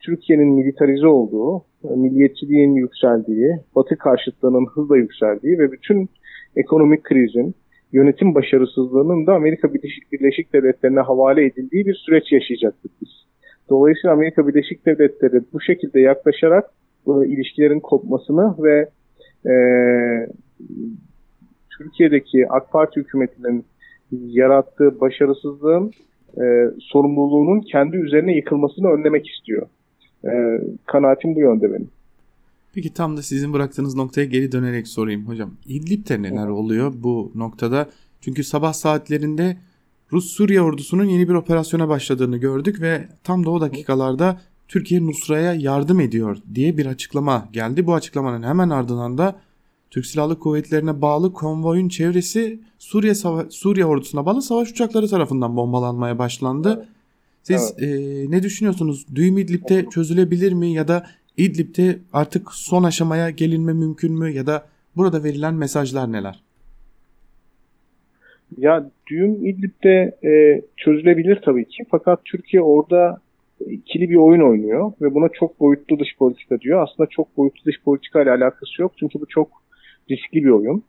Türkiye'nin 0.00 0.48
militarize 0.48 1.06
olduğu, 1.06 1.64
e, 1.84 1.88
milliyetçiliğin 1.96 2.74
yükseldiği, 2.74 3.56
Batı 3.76 3.96
karşıtlığının 3.96 4.66
hızla 4.66 4.96
yükseldiği 4.96 5.58
ve 5.58 5.72
bütün 5.72 6.08
ekonomik 6.56 7.04
krizin, 7.04 7.54
yönetim 7.92 8.34
başarısızlığının 8.34 9.26
da 9.26 9.34
Amerika 9.34 9.74
Birleşik, 10.12 10.52
Devletleri'ne 10.52 11.00
havale 11.00 11.44
edildiği 11.44 11.86
bir 11.86 11.94
süreç 11.94 12.32
yaşayacaktık 12.32 12.92
biz. 13.02 13.31
Dolayısıyla 13.70 14.14
Amerika 14.14 14.48
Birleşik 14.48 14.86
Devletleri 14.86 15.40
bu 15.52 15.60
şekilde 15.60 16.00
yaklaşarak 16.00 16.70
bu 17.06 17.24
ilişkilerin 17.24 17.80
kopmasını 17.80 18.54
ve 18.58 18.88
e, 19.46 19.54
Türkiye'deki 21.78 22.46
AK 22.48 22.70
Parti 22.70 23.00
hükümetinin 23.00 23.64
yarattığı 24.12 25.00
başarısızlığın 25.00 25.92
e, 26.36 26.44
sorumluluğunun 26.80 27.60
kendi 27.60 27.96
üzerine 27.96 28.36
yıkılmasını 28.36 28.88
önlemek 28.88 29.28
istiyor. 29.28 29.66
E, 30.24 30.60
kanaatim 30.86 31.34
bu 31.34 31.40
yönde 31.40 31.72
benim. 31.72 31.88
Peki 32.74 32.94
tam 32.94 33.16
da 33.16 33.22
sizin 33.22 33.52
bıraktığınız 33.52 33.96
noktaya 33.96 34.24
geri 34.24 34.52
dönerek 34.52 34.88
sorayım 34.88 35.28
hocam. 35.28 35.50
İdlib'de 35.66 36.22
neler 36.22 36.48
oluyor 36.48 36.92
bu 36.96 37.32
noktada? 37.34 37.88
Çünkü 38.20 38.44
sabah 38.44 38.72
saatlerinde 38.72 39.56
Rus-Suriye 40.12 40.60
ordusunun 40.60 41.04
yeni 41.04 41.28
bir 41.28 41.34
operasyona 41.34 41.88
başladığını 41.88 42.36
gördük 42.36 42.80
ve 42.80 43.08
tam 43.24 43.46
da 43.46 43.50
o 43.50 43.60
dakikalarda 43.60 44.40
Türkiye 44.68 45.06
Nusra'ya 45.06 45.54
yardım 45.54 46.00
ediyor 46.00 46.36
diye 46.54 46.78
bir 46.78 46.86
açıklama 46.86 47.48
geldi. 47.52 47.86
Bu 47.86 47.94
açıklamanın 47.94 48.42
hemen 48.42 48.70
ardından 48.70 49.18
da 49.18 49.40
Türk 49.90 50.06
Silahlı 50.06 50.38
Kuvvetlerine 50.38 51.02
bağlı 51.02 51.32
konvoyun 51.32 51.88
çevresi 51.88 52.60
Suriye 52.78 53.14
Suriye 53.50 53.86
ordusuna 53.86 54.26
bağlı 54.26 54.42
savaş 54.42 54.70
uçakları 54.70 55.08
tarafından 55.08 55.56
bombalanmaya 55.56 56.18
başlandı. 56.18 56.88
Siz 57.42 57.74
evet. 57.78 57.92
e, 57.92 58.30
ne 58.30 58.42
düşünüyorsunuz? 58.42 59.06
Düğüm 59.14 59.38
İdlib'de 59.38 59.86
çözülebilir 59.90 60.52
mi 60.52 60.72
ya 60.72 60.88
da 60.88 61.06
İdlib'de 61.36 61.98
artık 62.12 62.52
son 62.52 62.82
aşamaya 62.82 63.30
gelinme 63.30 63.72
mümkün 63.72 64.12
mü 64.12 64.30
ya 64.30 64.46
da 64.46 64.66
burada 64.96 65.24
verilen 65.24 65.54
mesajlar 65.54 66.12
neler? 66.12 66.42
Ya 68.56 68.90
düğüm 69.06 69.46
İdlib'de 69.46 70.16
e, 70.24 70.62
çözülebilir 70.76 71.40
tabii 71.44 71.64
ki 71.64 71.84
fakat 71.90 72.24
Türkiye 72.24 72.62
orada 72.62 73.18
ikili 73.66 74.10
bir 74.10 74.16
oyun 74.16 74.40
oynuyor 74.40 74.92
ve 75.00 75.14
buna 75.14 75.28
çok 75.28 75.60
boyutlu 75.60 75.98
dış 75.98 76.16
politika 76.18 76.60
diyor. 76.60 76.82
Aslında 76.82 77.08
çok 77.08 77.36
boyutlu 77.36 77.64
dış 77.64 77.82
politika 77.84 78.22
ile 78.22 78.30
alakası 78.30 78.82
yok 78.82 78.92
çünkü 79.00 79.20
bu 79.20 79.26
çok 79.26 79.48
riskli 80.10 80.44
bir 80.44 80.50
oyun. 80.50 80.84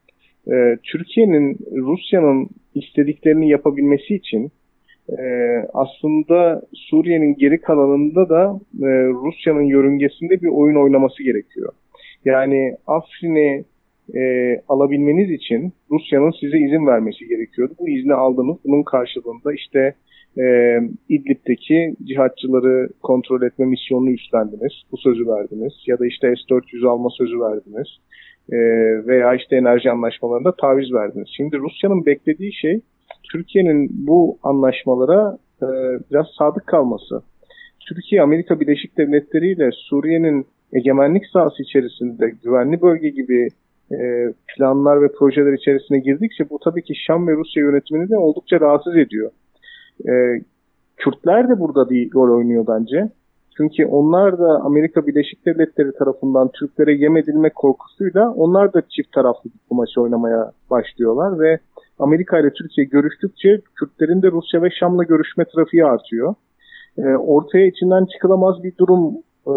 E, 0.51 0.77
Türkiye'nin 0.83 1.57
Rusya'nın 1.71 2.49
istediklerini 2.75 3.49
yapabilmesi 3.49 4.15
için 4.15 4.51
e, 5.09 5.23
aslında 5.73 6.61
Suriye'nin 6.73 7.35
geri 7.35 7.61
kalanında 7.61 8.29
da 8.29 8.59
e, 8.81 8.87
Rusya'nın 9.07 9.61
yörüngesinde 9.61 10.41
bir 10.41 10.47
oyun 10.47 10.75
oynaması 10.75 11.23
gerekiyor. 11.23 11.73
Yani 12.25 12.77
Afrin'i 12.87 13.65
e, 14.15 14.55
alabilmeniz 14.67 15.31
için 15.31 15.73
Rusya'nın 15.91 16.31
size 16.39 16.57
izin 16.57 16.87
vermesi 16.87 17.27
gerekiyordu. 17.27 17.73
Bu 17.79 17.89
izni 17.89 18.13
aldınız. 18.13 18.57
Bunun 18.65 18.83
karşılığında 18.83 19.53
işte 19.53 19.93
e, 20.37 20.45
İdlib'deki 21.09 21.95
cihatçıları 22.03 22.89
kontrol 23.03 23.41
etme 23.41 23.65
misyonunu 23.65 24.11
üstlendiniz. 24.11 24.73
Bu 24.91 24.97
sözü 24.97 25.27
verdiniz. 25.27 25.73
Ya 25.87 25.99
da 25.99 26.05
işte 26.07 26.35
S-400 26.35 26.87
alma 26.87 27.09
sözü 27.09 27.39
verdiniz. 27.39 27.87
E, 28.51 28.57
veya 29.07 29.35
işte 29.35 29.55
enerji 29.55 29.91
anlaşmalarında 29.91 30.55
taviz 30.55 30.93
verdiniz. 30.93 31.27
Şimdi 31.37 31.57
Rusya'nın 31.57 32.05
beklediği 32.05 32.53
şey 32.53 32.81
Türkiye'nin 33.31 33.89
bu 34.07 34.37
anlaşmalara 34.43 35.37
e, 35.61 35.67
biraz 36.11 36.25
sadık 36.37 36.67
kalması. 36.67 37.21
Türkiye 37.87 38.21
Amerika 38.21 38.59
Birleşik 38.59 38.97
Devletleri 38.97 39.51
ile 39.51 39.69
Suriye'nin 39.71 40.45
egemenlik 40.73 41.25
sahası 41.25 41.63
içerisinde 41.63 42.33
güvenli 42.43 42.81
bölge 42.81 43.09
gibi 43.09 43.47
e, 43.93 44.33
planlar 44.47 45.01
ve 45.01 45.07
projeler 45.11 45.53
içerisine 45.53 45.99
girdikçe 45.99 46.49
bu 46.49 46.59
tabii 46.63 46.83
ki 46.83 46.93
Şam 46.95 47.27
ve 47.27 47.31
Rusya 47.31 47.63
yönetimini 47.63 48.09
de 48.09 48.17
oldukça 48.17 48.59
rahatsız 48.59 48.97
ediyor. 48.97 49.31
E, 50.09 50.13
Kürtler 50.97 51.49
de 51.49 51.59
burada 51.59 51.89
bir 51.89 52.13
rol 52.13 52.37
oynuyor 52.37 52.65
bence. 52.67 53.09
Çünkü 53.57 53.85
onlar 53.85 54.39
da 54.39 54.61
Amerika 54.63 55.07
Birleşik 55.07 55.45
Devletleri 55.45 55.91
tarafından 55.91 56.49
Türklere 56.53 56.93
yem 56.93 57.17
edilme 57.17 57.49
korkusuyla 57.49 58.31
onlar 58.31 58.73
da 58.73 58.81
çift 58.89 59.11
taraflı 59.11 59.49
diplomasi 59.53 59.99
oynamaya 59.99 60.51
başlıyorlar 60.69 61.39
ve 61.39 61.59
Amerika 61.99 62.39
ile 62.39 62.53
Türkiye 62.53 62.87
görüştükçe 62.87 63.61
Kürtlerin 63.75 64.21
de 64.21 64.31
Rusya 64.31 64.61
ve 64.61 64.69
Şam'la 64.79 65.03
görüşme 65.03 65.45
trafiği 65.45 65.85
artıyor. 65.85 66.35
E, 66.97 67.01
ortaya 67.01 67.67
içinden 67.67 68.05
çıkılamaz 68.05 68.63
bir 68.63 68.77
durum 68.77 69.13
e, 69.47 69.55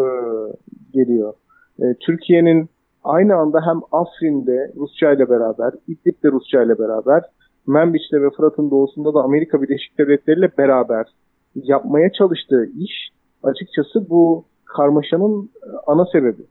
geliyor. 0.92 1.34
E, 1.82 1.94
Türkiye'nin 2.00 2.68
aynı 3.06 3.34
anda 3.36 3.66
hem 3.66 3.80
Afrin'de 3.92 4.72
Rusya 4.76 5.12
ile 5.12 5.28
beraber, 5.30 5.72
İdlib'de 5.88 6.28
Rusya 6.28 6.62
ile 6.62 6.78
beraber, 6.78 7.22
Menbiç'te 7.66 8.22
ve 8.22 8.30
Fırat'ın 8.30 8.70
doğusunda 8.70 9.14
da 9.14 9.20
Amerika 9.20 9.62
Birleşik 9.62 9.98
Devletleri 9.98 10.38
ile 10.38 10.50
beraber 10.58 11.06
yapmaya 11.54 12.12
çalıştığı 12.12 12.70
iş 12.78 13.08
açıkçası 13.42 14.10
bu 14.10 14.44
karmaşanın 14.64 15.50
ana 15.86 16.06
sebebi. 16.12 16.42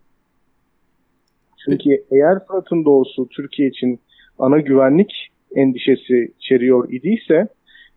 Çünkü 1.66 1.90
eğer 2.12 2.46
Fırat'ın 2.48 2.86
doğusu 2.86 3.30
Türkiye 3.30 3.70
için 3.70 4.00
ana 4.40 4.60
güvenlik 4.60 5.30
endişesi 5.56 6.32
içeriyor 6.40 6.90
idiyse 6.90 7.48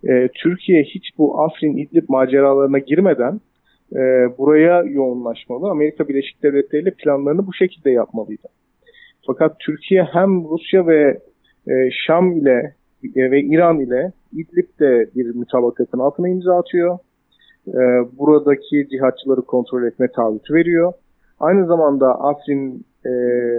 e, 0.08 0.28
Türkiye 0.34 0.82
hiç 0.82 1.18
bu 1.18 1.40
Afrin 1.42 1.76
İdlib 1.76 2.08
maceralarına 2.08 2.78
girmeden 2.78 3.40
e, 3.92 3.98
buraya 4.38 4.82
yoğunlaşmalı. 4.82 5.70
Amerika 5.70 6.08
Birleşik 6.08 6.42
Devletleri 6.42 6.82
ile 6.82 6.90
planlarını 6.90 7.46
bu 7.46 7.54
şekilde 7.54 7.90
yapmalıydı. 7.90 8.48
Fakat 9.26 9.60
Türkiye 9.60 10.02
hem 10.02 10.44
Rusya 10.44 10.86
ve 10.86 11.18
e, 11.68 11.90
Şam 12.06 12.32
ile 12.32 12.74
e, 13.16 13.30
ve 13.30 13.40
İran 13.40 13.80
ile 13.80 14.12
İdlib'de 14.32 15.10
bir 15.14 15.34
mütabakatın 15.34 15.98
altına 15.98 16.28
imza 16.28 16.58
atıyor. 16.58 16.98
E, 17.68 17.80
buradaki 18.18 18.88
cihatçıları 18.90 19.42
kontrol 19.42 19.82
etme 19.82 20.08
taahhütü 20.16 20.54
veriyor. 20.54 20.92
Aynı 21.40 21.66
zamanda 21.66 22.14
Afrin 22.14 22.86
e, 23.06 23.10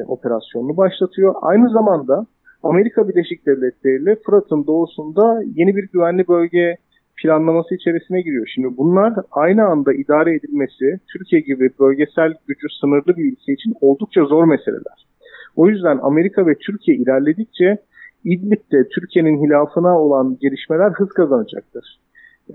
operasyonunu 0.07 0.77
başlatıyor. 0.77 1.35
Aynı 1.41 1.69
zamanda 1.69 2.25
Amerika 2.63 3.09
Birleşik 3.09 3.45
Devletleri 3.45 4.03
ile 4.03 4.15
Fırat'ın 4.15 4.67
doğusunda 4.67 5.41
yeni 5.55 5.75
bir 5.75 5.87
güvenli 5.93 6.27
bölge 6.27 6.77
planlaması 7.21 7.75
içerisine 7.75 8.21
giriyor. 8.21 8.51
Şimdi 8.55 8.77
bunlar 8.77 9.13
aynı 9.31 9.65
anda 9.65 9.93
idare 9.93 10.35
edilmesi 10.35 10.99
Türkiye 11.13 11.41
gibi 11.41 11.69
bölgesel 11.79 12.33
gücü 12.47 12.67
sınırlı 12.81 13.17
bir 13.17 13.31
ülke 13.31 13.53
için 13.53 13.73
oldukça 13.81 14.25
zor 14.25 14.43
meseleler. 14.43 15.07
O 15.55 15.67
yüzden 15.67 15.99
Amerika 16.01 16.47
ve 16.47 16.55
Türkiye 16.55 16.97
ilerledikçe 16.97 17.77
İdlib'de 18.23 18.87
Türkiye'nin 18.89 19.43
hilafına 19.43 19.99
olan 19.99 20.37
gelişmeler 20.41 20.91
hız 20.91 21.09
kazanacaktır. 21.09 21.99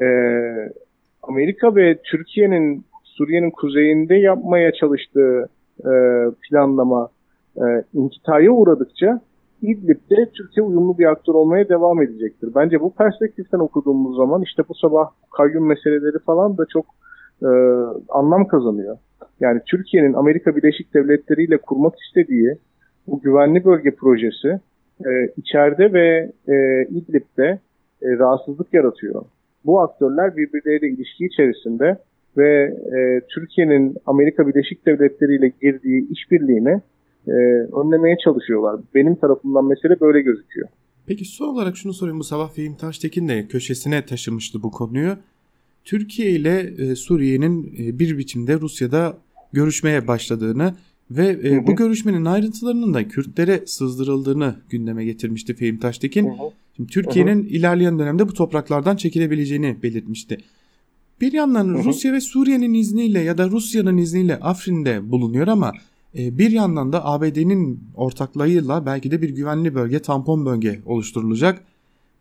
Ee, 0.03 0.72
Amerika 1.22 1.77
ve 1.77 1.98
Türkiye'nin 2.05 2.85
Suriye'nin 3.05 3.50
kuzeyinde 3.50 4.14
yapmaya 4.14 4.72
çalıştığı 4.72 5.48
e, 5.81 5.92
planlama 6.42 7.09
e, 7.57 7.64
inkitaya 7.94 8.50
uğradıkça 8.50 9.20
İdlib'de 9.70 10.31
Türkiye 10.37 10.66
uyumlu 10.66 10.98
bir 10.98 11.05
aktör 11.05 11.35
olmaya 11.35 11.68
devam 11.68 12.03
edecektir. 12.03 12.50
Bence 12.55 12.81
bu 12.81 12.94
perspektiften 12.94 13.59
okuduğumuz 13.59 14.16
zaman 14.16 14.42
işte 14.42 14.62
bu 14.68 14.74
sabah 14.74 15.11
kayyum 15.37 15.66
meseleleri 15.66 16.18
falan 16.27 16.59
da 16.59 16.64
çok 16.72 16.87
e, 17.42 17.48
anlam 18.09 18.46
kazanıyor. 18.46 18.98
Yani 19.40 19.61
Türkiye'nin 19.66 20.12
Amerika 20.12 20.57
Birleşik 20.57 20.94
Devletleri 20.94 21.44
ile 21.44 21.59
kurmak 21.59 21.94
istediği 22.00 22.57
bu 23.07 23.20
güvenli 23.20 23.64
bölge 23.64 23.90
projesi 23.90 24.61
e, 25.07 25.11
içeride 25.37 25.92
ve 25.92 26.33
e, 26.48 26.87
İdlib'de 26.90 27.59
e, 28.03 28.18
rahatsızlık 28.18 28.74
yaratıyor. 28.74 29.24
Bu 29.64 29.81
aktörler 29.81 30.37
birbirleriyle 30.37 30.88
ilişki 30.88 31.27
içerisinde 31.27 31.96
ve 32.37 32.74
e, 32.96 33.20
Türkiye'nin 33.29 33.96
Amerika 34.07 34.48
Birleşik 34.48 34.87
Devletleri 34.87 35.37
ile 35.37 35.53
girdiği 35.62 36.09
işbirliğini 36.11 36.81
e, 37.28 37.32
önlemeye 37.80 38.16
çalışıyorlar. 38.24 38.80
Benim 38.94 39.14
tarafımdan 39.14 39.64
mesele 39.64 40.00
böyle 40.00 40.22
gözüküyor. 40.22 40.68
Peki 41.06 41.24
son 41.24 41.48
olarak 41.48 41.76
şunu 41.76 41.92
sorayım. 41.92 42.18
Bu 42.18 42.24
sabah 42.24 42.50
Fehim 42.50 42.74
Taştekin 42.74 43.28
de 43.28 43.46
köşesine 43.48 44.06
taşımıştı 44.06 44.62
bu 44.62 44.70
konuyu. 44.70 45.16
Türkiye 45.84 46.30
ile 46.30 46.74
e, 46.78 46.94
Suriye'nin 46.94 47.74
e, 47.78 47.98
bir 47.98 48.18
biçimde 48.18 48.60
Rusya'da 48.60 49.16
görüşmeye 49.52 50.08
başladığını 50.08 50.74
Ve 51.10 51.26
e, 51.26 51.50
hı 51.50 51.60
hı. 51.60 51.66
bu 51.66 51.76
görüşmenin 51.76 52.24
ayrıntılarının 52.24 52.94
da 52.94 53.08
Kürtlere 53.08 53.62
sızdırıldığını 53.66 54.54
gündeme 54.70 55.04
getirmişti 55.04 55.54
Fehim 55.54 55.78
Taştekin. 55.78 56.26
Hı 56.26 56.30
hı. 56.30 56.50
Şimdi 56.76 56.92
Türkiye'nin 56.92 57.42
ilerleyen 57.42 57.98
dönemde 57.98 58.28
bu 58.28 58.32
topraklardan 58.32 58.96
çekilebileceğini 58.96 59.76
belirtmişti. 59.82 60.38
Bir 61.20 61.32
yandan 61.32 61.68
hı 61.68 61.78
hı. 61.78 61.84
Rusya 61.84 62.12
ve 62.12 62.20
Suriye'nin 62.20 62.74
izniyle 62.74 63.20
ya 63.20 63.38
da 63.38 63.50
Rusya'nın 63.50 63.96
izniyle 63.96 64.37
Afrin'de 64.37 65.10
bulunuyor 65.10 65.48
ama 65.48 65.72
bir 66.14 66.50
yandan 66.50 66.92
da 66.92 67.07
ABD'nin 67.07 67.81
ortaklığıyla 67.94 68.87
belki 68.87 69.11
de 69.11 69.22
bir 69.22 69.31
güvenli 69.31 69.74
bölge, 69.74 69.98
tampon 69.98 70.46
bölge 70.46 70.81
oluşturulacak. 70.87 71.64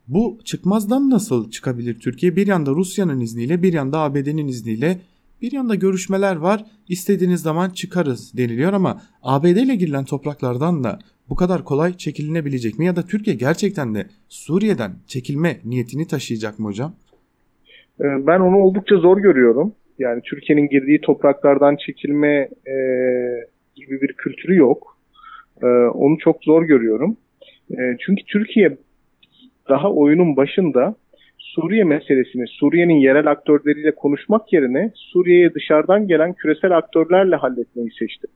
Bu 0.08 0.38
çıkmazdan 0.44 1.10
nasıl 1.10 1.50
çıkabilir 1.50 2.00
Türkiye? 2.00 2.36
Bir 2.36 2.46
yanda 2.46 2.70
Rusya'nın 2.70 3.20
izniyle, 3.20 3.62
bir 3.62 3.72
yanda 3.72 3.98
ABD'nin 3.98 4.48
izniyle, 4.48 5.00
bir 5.42 5.52
yanda 5.52 5.74
görüşmeler 5.74 6.36
var. 6.36 6.64
İstediğiniz 6.88 7.42
zaman 7.42 7.70
çıkarız 7.70 8.36
deniliyor 8.36 8.72
ama 8.72 9.02
ABD 9.22 9.44
ile 9.44 9.74
girilen 9.74 10.04
topraklardan 10.04 10.84
da 10.84 10.98
bu 11.28 11.34
kadar 11.34 11.64
kolay 11.64 11.96
çekilinebilecek 11.96 12.78
mi? 12.78 12.86
Ya 12.86 12.96
da 12.96 13.02
Türkiye 13.02 13.36
gerçekten 13.36 13.94
de 13.94 14.06
Suriye'den 14.28 14.92
çekilme 15.06 15.60
niyetini 15.64 16.06
taşıyacak 16.06 16.58
mı 16.58 16.66
hocam? 16.66 16.94
Ee, 18.00 18.04
ben 18.26 18.40
onu 18.40 18.56
oldukça 18.56 18.96
zor 18.96 19.18
görüyorum. 19.18 19.72
Yani 19.98 20.22
Türkiye'nin 20.24 20.68
girdiği 20.68 21.00
topraklardan 21.00 21.76
çekilme 21.86 22.48
e, 22.66 22.76
gibi 23.76 24.00
bir 24.00 24.12
kültürü 24.12 24.56
yok. 24.56 24.96
E, 25.62 25.66
onu 25.94 26.18
çok 26.18 26.44
zor 26.44 26.62
görüyorum. 26.62 27.16
E, 27.70 27.96
çünkü 28.00 28.24
Türkiye 28.24 28.76
daha 29.68 29.92
oyunun 29.92 30.36
başında 30.36 30.94
Suriye 31.38 31.84
meselesini 31.84 32.46
Suriye'nin 32.46 32.94
yerel 32.94 33.30
aktörleriyle 33.30 33.94
konuşmak 33.94 34.52
yerine 34.52 34.90
Suriye'ye 34.94 35.54
dışarıdan 35.54 36.08
gelen 36.08 36.32
küresel 36.32 36.76
aktörlerle 36.76 37.36
halletmeyi 37.36 37.90
seçti. 37.98 38.26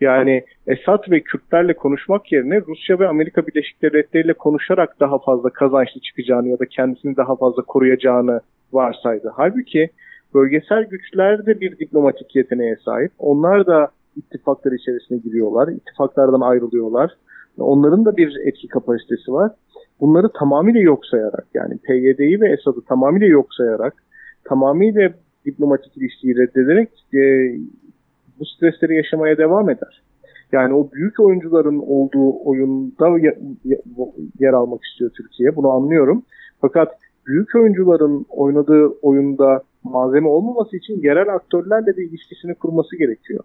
Yani 0.00 0.44
Esad 0.66 1.10
ve 1.10 1.20
Kürtlerle 1.20 1.72
konuşmak 1.74 2.32
yerine 2.32 2.60
Rusya 2.60 2.98
ve 2.98 3.08
Amerika 3.08 3.46
Birleşik 3.46 3.82
Devletleri 3.82 4.24
ile 4.24 4.32
konuşarak 4.32 5.00
daha 5.00 5.18
fazla 5.18 5.50
kazançlı 5.50 6.00
çıkacağını 6.00 6.48
ya 6.48 6.58
da 6.58 6.66
kendisini 6.66 7.16
daha 7.16 7.36
fazla 7.36 7.62
koruyacağını 7.62 8.40
varsaydı. 8.72 9.32
Halbuki 9.36 9.90
bölgesel 10.34 10.84
güçler 10.84 11.46
de 11.46 11.60
bir 11.60 11.78
diplomatik 11.78 12.36
yeteneğe 12.36 12.76
sahip. 12.84 13.12
Onlar 13.18 13.66
da 13.66 13.88
ittifaklar 14.16 14.72
içerisine 14.72 15.18
giriyorlar, 15.18 15.68
ittifaklardan 15.68 16.40
ayrılıyorlar. 16.40 17.16
Onların 17.58 18.04
da 18.04 18.16
bir 18.16 18.36
etki 18.44 18.68
kapasitesi 18.68 19.32
var. 19.32 19.52
Bunları 20.00 20.28
tamamıyla 20.28 20.80
yok 20.80 21.06
sayarak 21.06 21.46
yani 21.54 21.78
PYD'yi 21.78 22.40
ve 22.40 22.52
Esad'ı 22.52 22.80
tamamıyla 22.88 23.26
yok 23.26 23.54
sayarak 23.54 23.94
tamamıyla 24.44 25.12
diplomatik 25.44 25.96
ilişkiyi 25.96 26.36
reddederek 26.36 26.88
e, 27.14 27.22
bu 28.38 28.44
stresleri 28.44 28.96
yaşamaya 28.96 29.38
devam 29.38 29.70
eder. 29.70 30.02
Yani 30.52 30.74
o 30.74 30.92
büyük 30.92 31.20
oyuncuların 31.20 31.78
olduğu 31.78 32.44
oyunda 32.44 33.18
yer 34.38 34.52
almak 34.52 34.84
istiyor 34.84 35.10
Türkiye. 35.10 35.56
Bunu 35.56 35.70
anlıyorum. 35.70 36.22
Fakat 36.60 36.98
büyük 37.26 37.54
oyuncuların 37.54 38.26
oynadığı 38.30 38.86
oyunda 38.86 39.62
malzeme 39.84 40.28
olmaması 40.28 40.76
için 40.76 41.02
yerel 41.02 41.34
aktörlerle 41.34 41.96
de 41.96 42.02
ilişkisini 42.02 42.54
kurması 42.54 42.96
gerekiyor. 42.96 43.44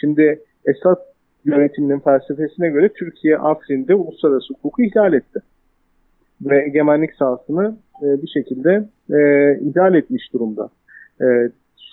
Şimdi 0.00 0.40
Esad 0.64 0.96
yönetiminin 1.44 2.00
felsefesine 2.00 2.70
göre 2.70 2.88
Türkiye 2.88 3.38
Afrin'de 3.38 3.94
uluslararası 3.94 4.54
hukuku 4.54 4.82
ihlal 4.82 5.12
etti. 5.12 5.40
Ve 6.42 6.64
egemenlik 6.64 7.14
sahasını 7.14 7.76
e, 8.02 8.22
bir 8.22 8.28
şekilde 8.28 8.88
e, 9.10 9.18
ihlal 9.60 9.94
etmiş 9.94 10.32
durumda. 10.32 10.68
E, 11.20 11.26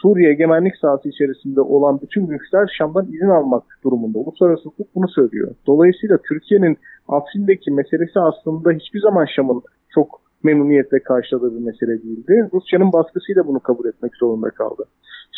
Suriye 0.01 0.29
egemenlik 0.31 0.77
sahası 0.77 1.09
içerisinde 1.09 1.61
olan 1.61 2.01
bütün 2.01 2.27
güçler 2.27 2.73
Şam'dan 2.77 3.05
izin 3.05 3.29
almak 3.29 3.63
durumunda. 3.83 4.19
Uluslararası 4.19 4.63
hukuk 4.63 4.95
bunu 4.95 5.07
söylüyor. 5.07 5.55
Dolayısıyla 5.67 6.17
Türkiye'nin 6.29 6.77
Afrin'deki 7.07 7.71
meselesi 7.71 8.19
aslında 8.19 8.71
hiçbir 8.71 8.99
zaman 8.99 9.25
Şam'ın 9.35 9.61
çok 9.93 10.21
memnuniyetle 10.43 10.99
karşıladığı 10.99 11.59
bir 11.59 11.65
mesele 11.65 12.03
değildi. 12.03 12.49
Rusya'nın 12.53 12.93
baskısıyla 12.93 13.47
bunu 13.47 13.59
kabul 13.59 13.85
etmek 13.87 14.15
zorunda 14.15 14.49
kaldı. 14.49 14.83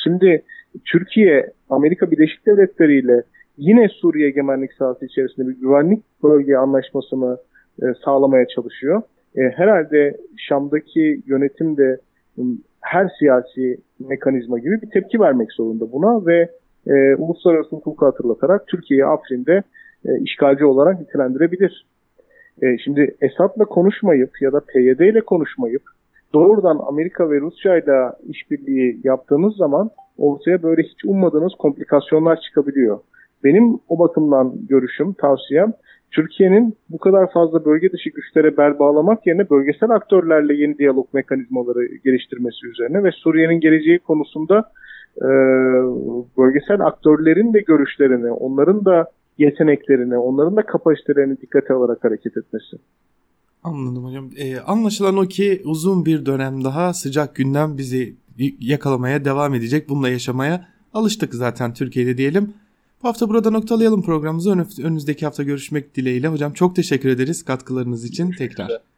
Şimdi 0.04 0.44
Türkiye 0.86 1.52
Amerika 1.70 2.12
Birleşik 2.12 2.46
Devletleri 2.46 3.00
ile 3.00 3.24
yine 3.58 3.90
Suriye 3.90 4.28
egemenlik 4.28 4.74
sahası 4.74 5.06
içerisinde 5.06 5.48
bir 5.48 5.60
güvenlik 5.60 6.04
bölge 6.24 6.56
anlaşmasını 6.58 7.38
e, 7.82 7.86
sağlamaya 8.06 8.48
çalışıyor. 8.48 9.02
E, 9.36 9.42
herhalde 9.42 10.18
Şam'daki 10.38 11.22
yönetim 11.26 11.78
de 11.78 11.98
her 12.82 13.12
siyasi 13.20 13.78
mekanizma 14.00 14.60
gibi 14.60 14.82
bir 14.82 14.90
tepki 14.90 15.20
vermek 15.20 15.52
zorunda 15.52 15.92
buna 15.92 16.26
ve 16.26 16.50
e, 16.88 17.16
uluslararası 17.16 17.70
hukuku 17.76 18.06
hatırlatarak 18.06 18.68
Türkiye'yi 18.68 19.06
Afrin'de 19.06 19.64
e, 20.06 20.20
işgalci 20.20 20.66
olarak 20.66 21.00
nitelendirebilir. 21.00 21.86
E, 22.62 22.78
şimdi 22.78 23.16
Esad'la 23.22 23.66
konuşmayıp 23.66 24.42
ya 24.42 24.52
da 24.52 24.60
PYD 24.60 25.00
ile 25.00 25.22
konuşmayıp 25.22 25.82
doğrudan 26.34 26.80
Amerika 26.88 27.30
ve 27.30 27.42
Rusya 27.42 27.78
ile 27.78 28.12
işbirliği 28.28 29.00
yaptığınız 29.04 29.56
zaman 29.56 29.90
ortaya 30.18 30.64
böyle 30.64 30.82
hiç 30.84 31.06
ummadığınız 31.06 31.54
komplikasyonlar 31.60 32.42
çıkabiliyor. 32.42 33.00
Benim 33.44 33.80
o 33.90 34.00
bakımdan 34.00 34.54
görüşüm, 34.70 35.14
tavsiyem 35.14 35.74
Türkiye'nin 36.12 36.78
bu 36.90 36.98
kadar 36.98 37.32
fazla 37.32 37.66
bölge 37.66 37.92
dışı 37.92 38.10
güçlere 38.10 38.58
bel 38.58 38.80
bağlamak 38.80 39.28
yerine 39.28 39.50
bölgesel 39.50 39.90
aktörlerle 39.90 40.54
yeni 40.54 40.78
diyalog 40.78 41.08
mekanizmaları 41.14 41.86
geliştirmesi 41.86 42.68
üzerine 42.68 43.04
ve 43.04 43.12
Suriye'nin 43.12 43.60
geleceği 43.60 44.00
konusunda 44.00 44.72
e, 45.18 45.30
bölgesel 46.38 46.82
aktörlerin 46.82 47.54
de 47.54 47.60
görüşlerini, 47.60 48.32
onların 48.32 48.86
da 48.86 49.06
yeteneklerini, 49.38 50.18
onların 50.18 50.56
da 50.56 50.66
kapasitelerini 50.66 51.38
dikkate 51.42 51.74
alarak 51.74 52.04
hareket 52.04 52.38
etmesi. 52.38 52.78
Anladım 53.64 54.06
hocam. 54.06 54.30
Ee, 54.38 54.60
anlaşılan 54.60 55.18
o 55.18 55.22
ki 55.22 55.62
uzun 55.66 56.06
bir 56.06 56.26
dönem 56.26 56.64
daha 56.64 56.94
sıcak 56.94 57.36
gündem 57.36 57.78
bizi 57.78 58.16
yakalamaya 58.60 59.26
devam 59.26 59.54
edecek. 59.54 59.90
Bununla 59.90 60.10
yaşamaya 60.10 60.68
alıştık 60.94 61.34
zaten 61.34 61.74
Türkiye'de 61.74 62.18
diyelim. 62.18 62.54
Bu 63.04 63.08
hafta 63.08 63.30
burada 63.30 63.52
noktalayalım 63.52 64.02
programımızı. 64.02 64.52
Önümüzdeki 64.84 65.26
hafta 65.26 65.44
görüşmek 65.44 65.96
dileğiyle. 65.96 66.28
Hocam 66.28 66.54
çok 66.54 66.76
teşekkür 66.76 67.10
ederiz 67.10 67.46
katkılarınız 67.46 68.06
için 68.06 68.32
tekrar. 68.32 68.82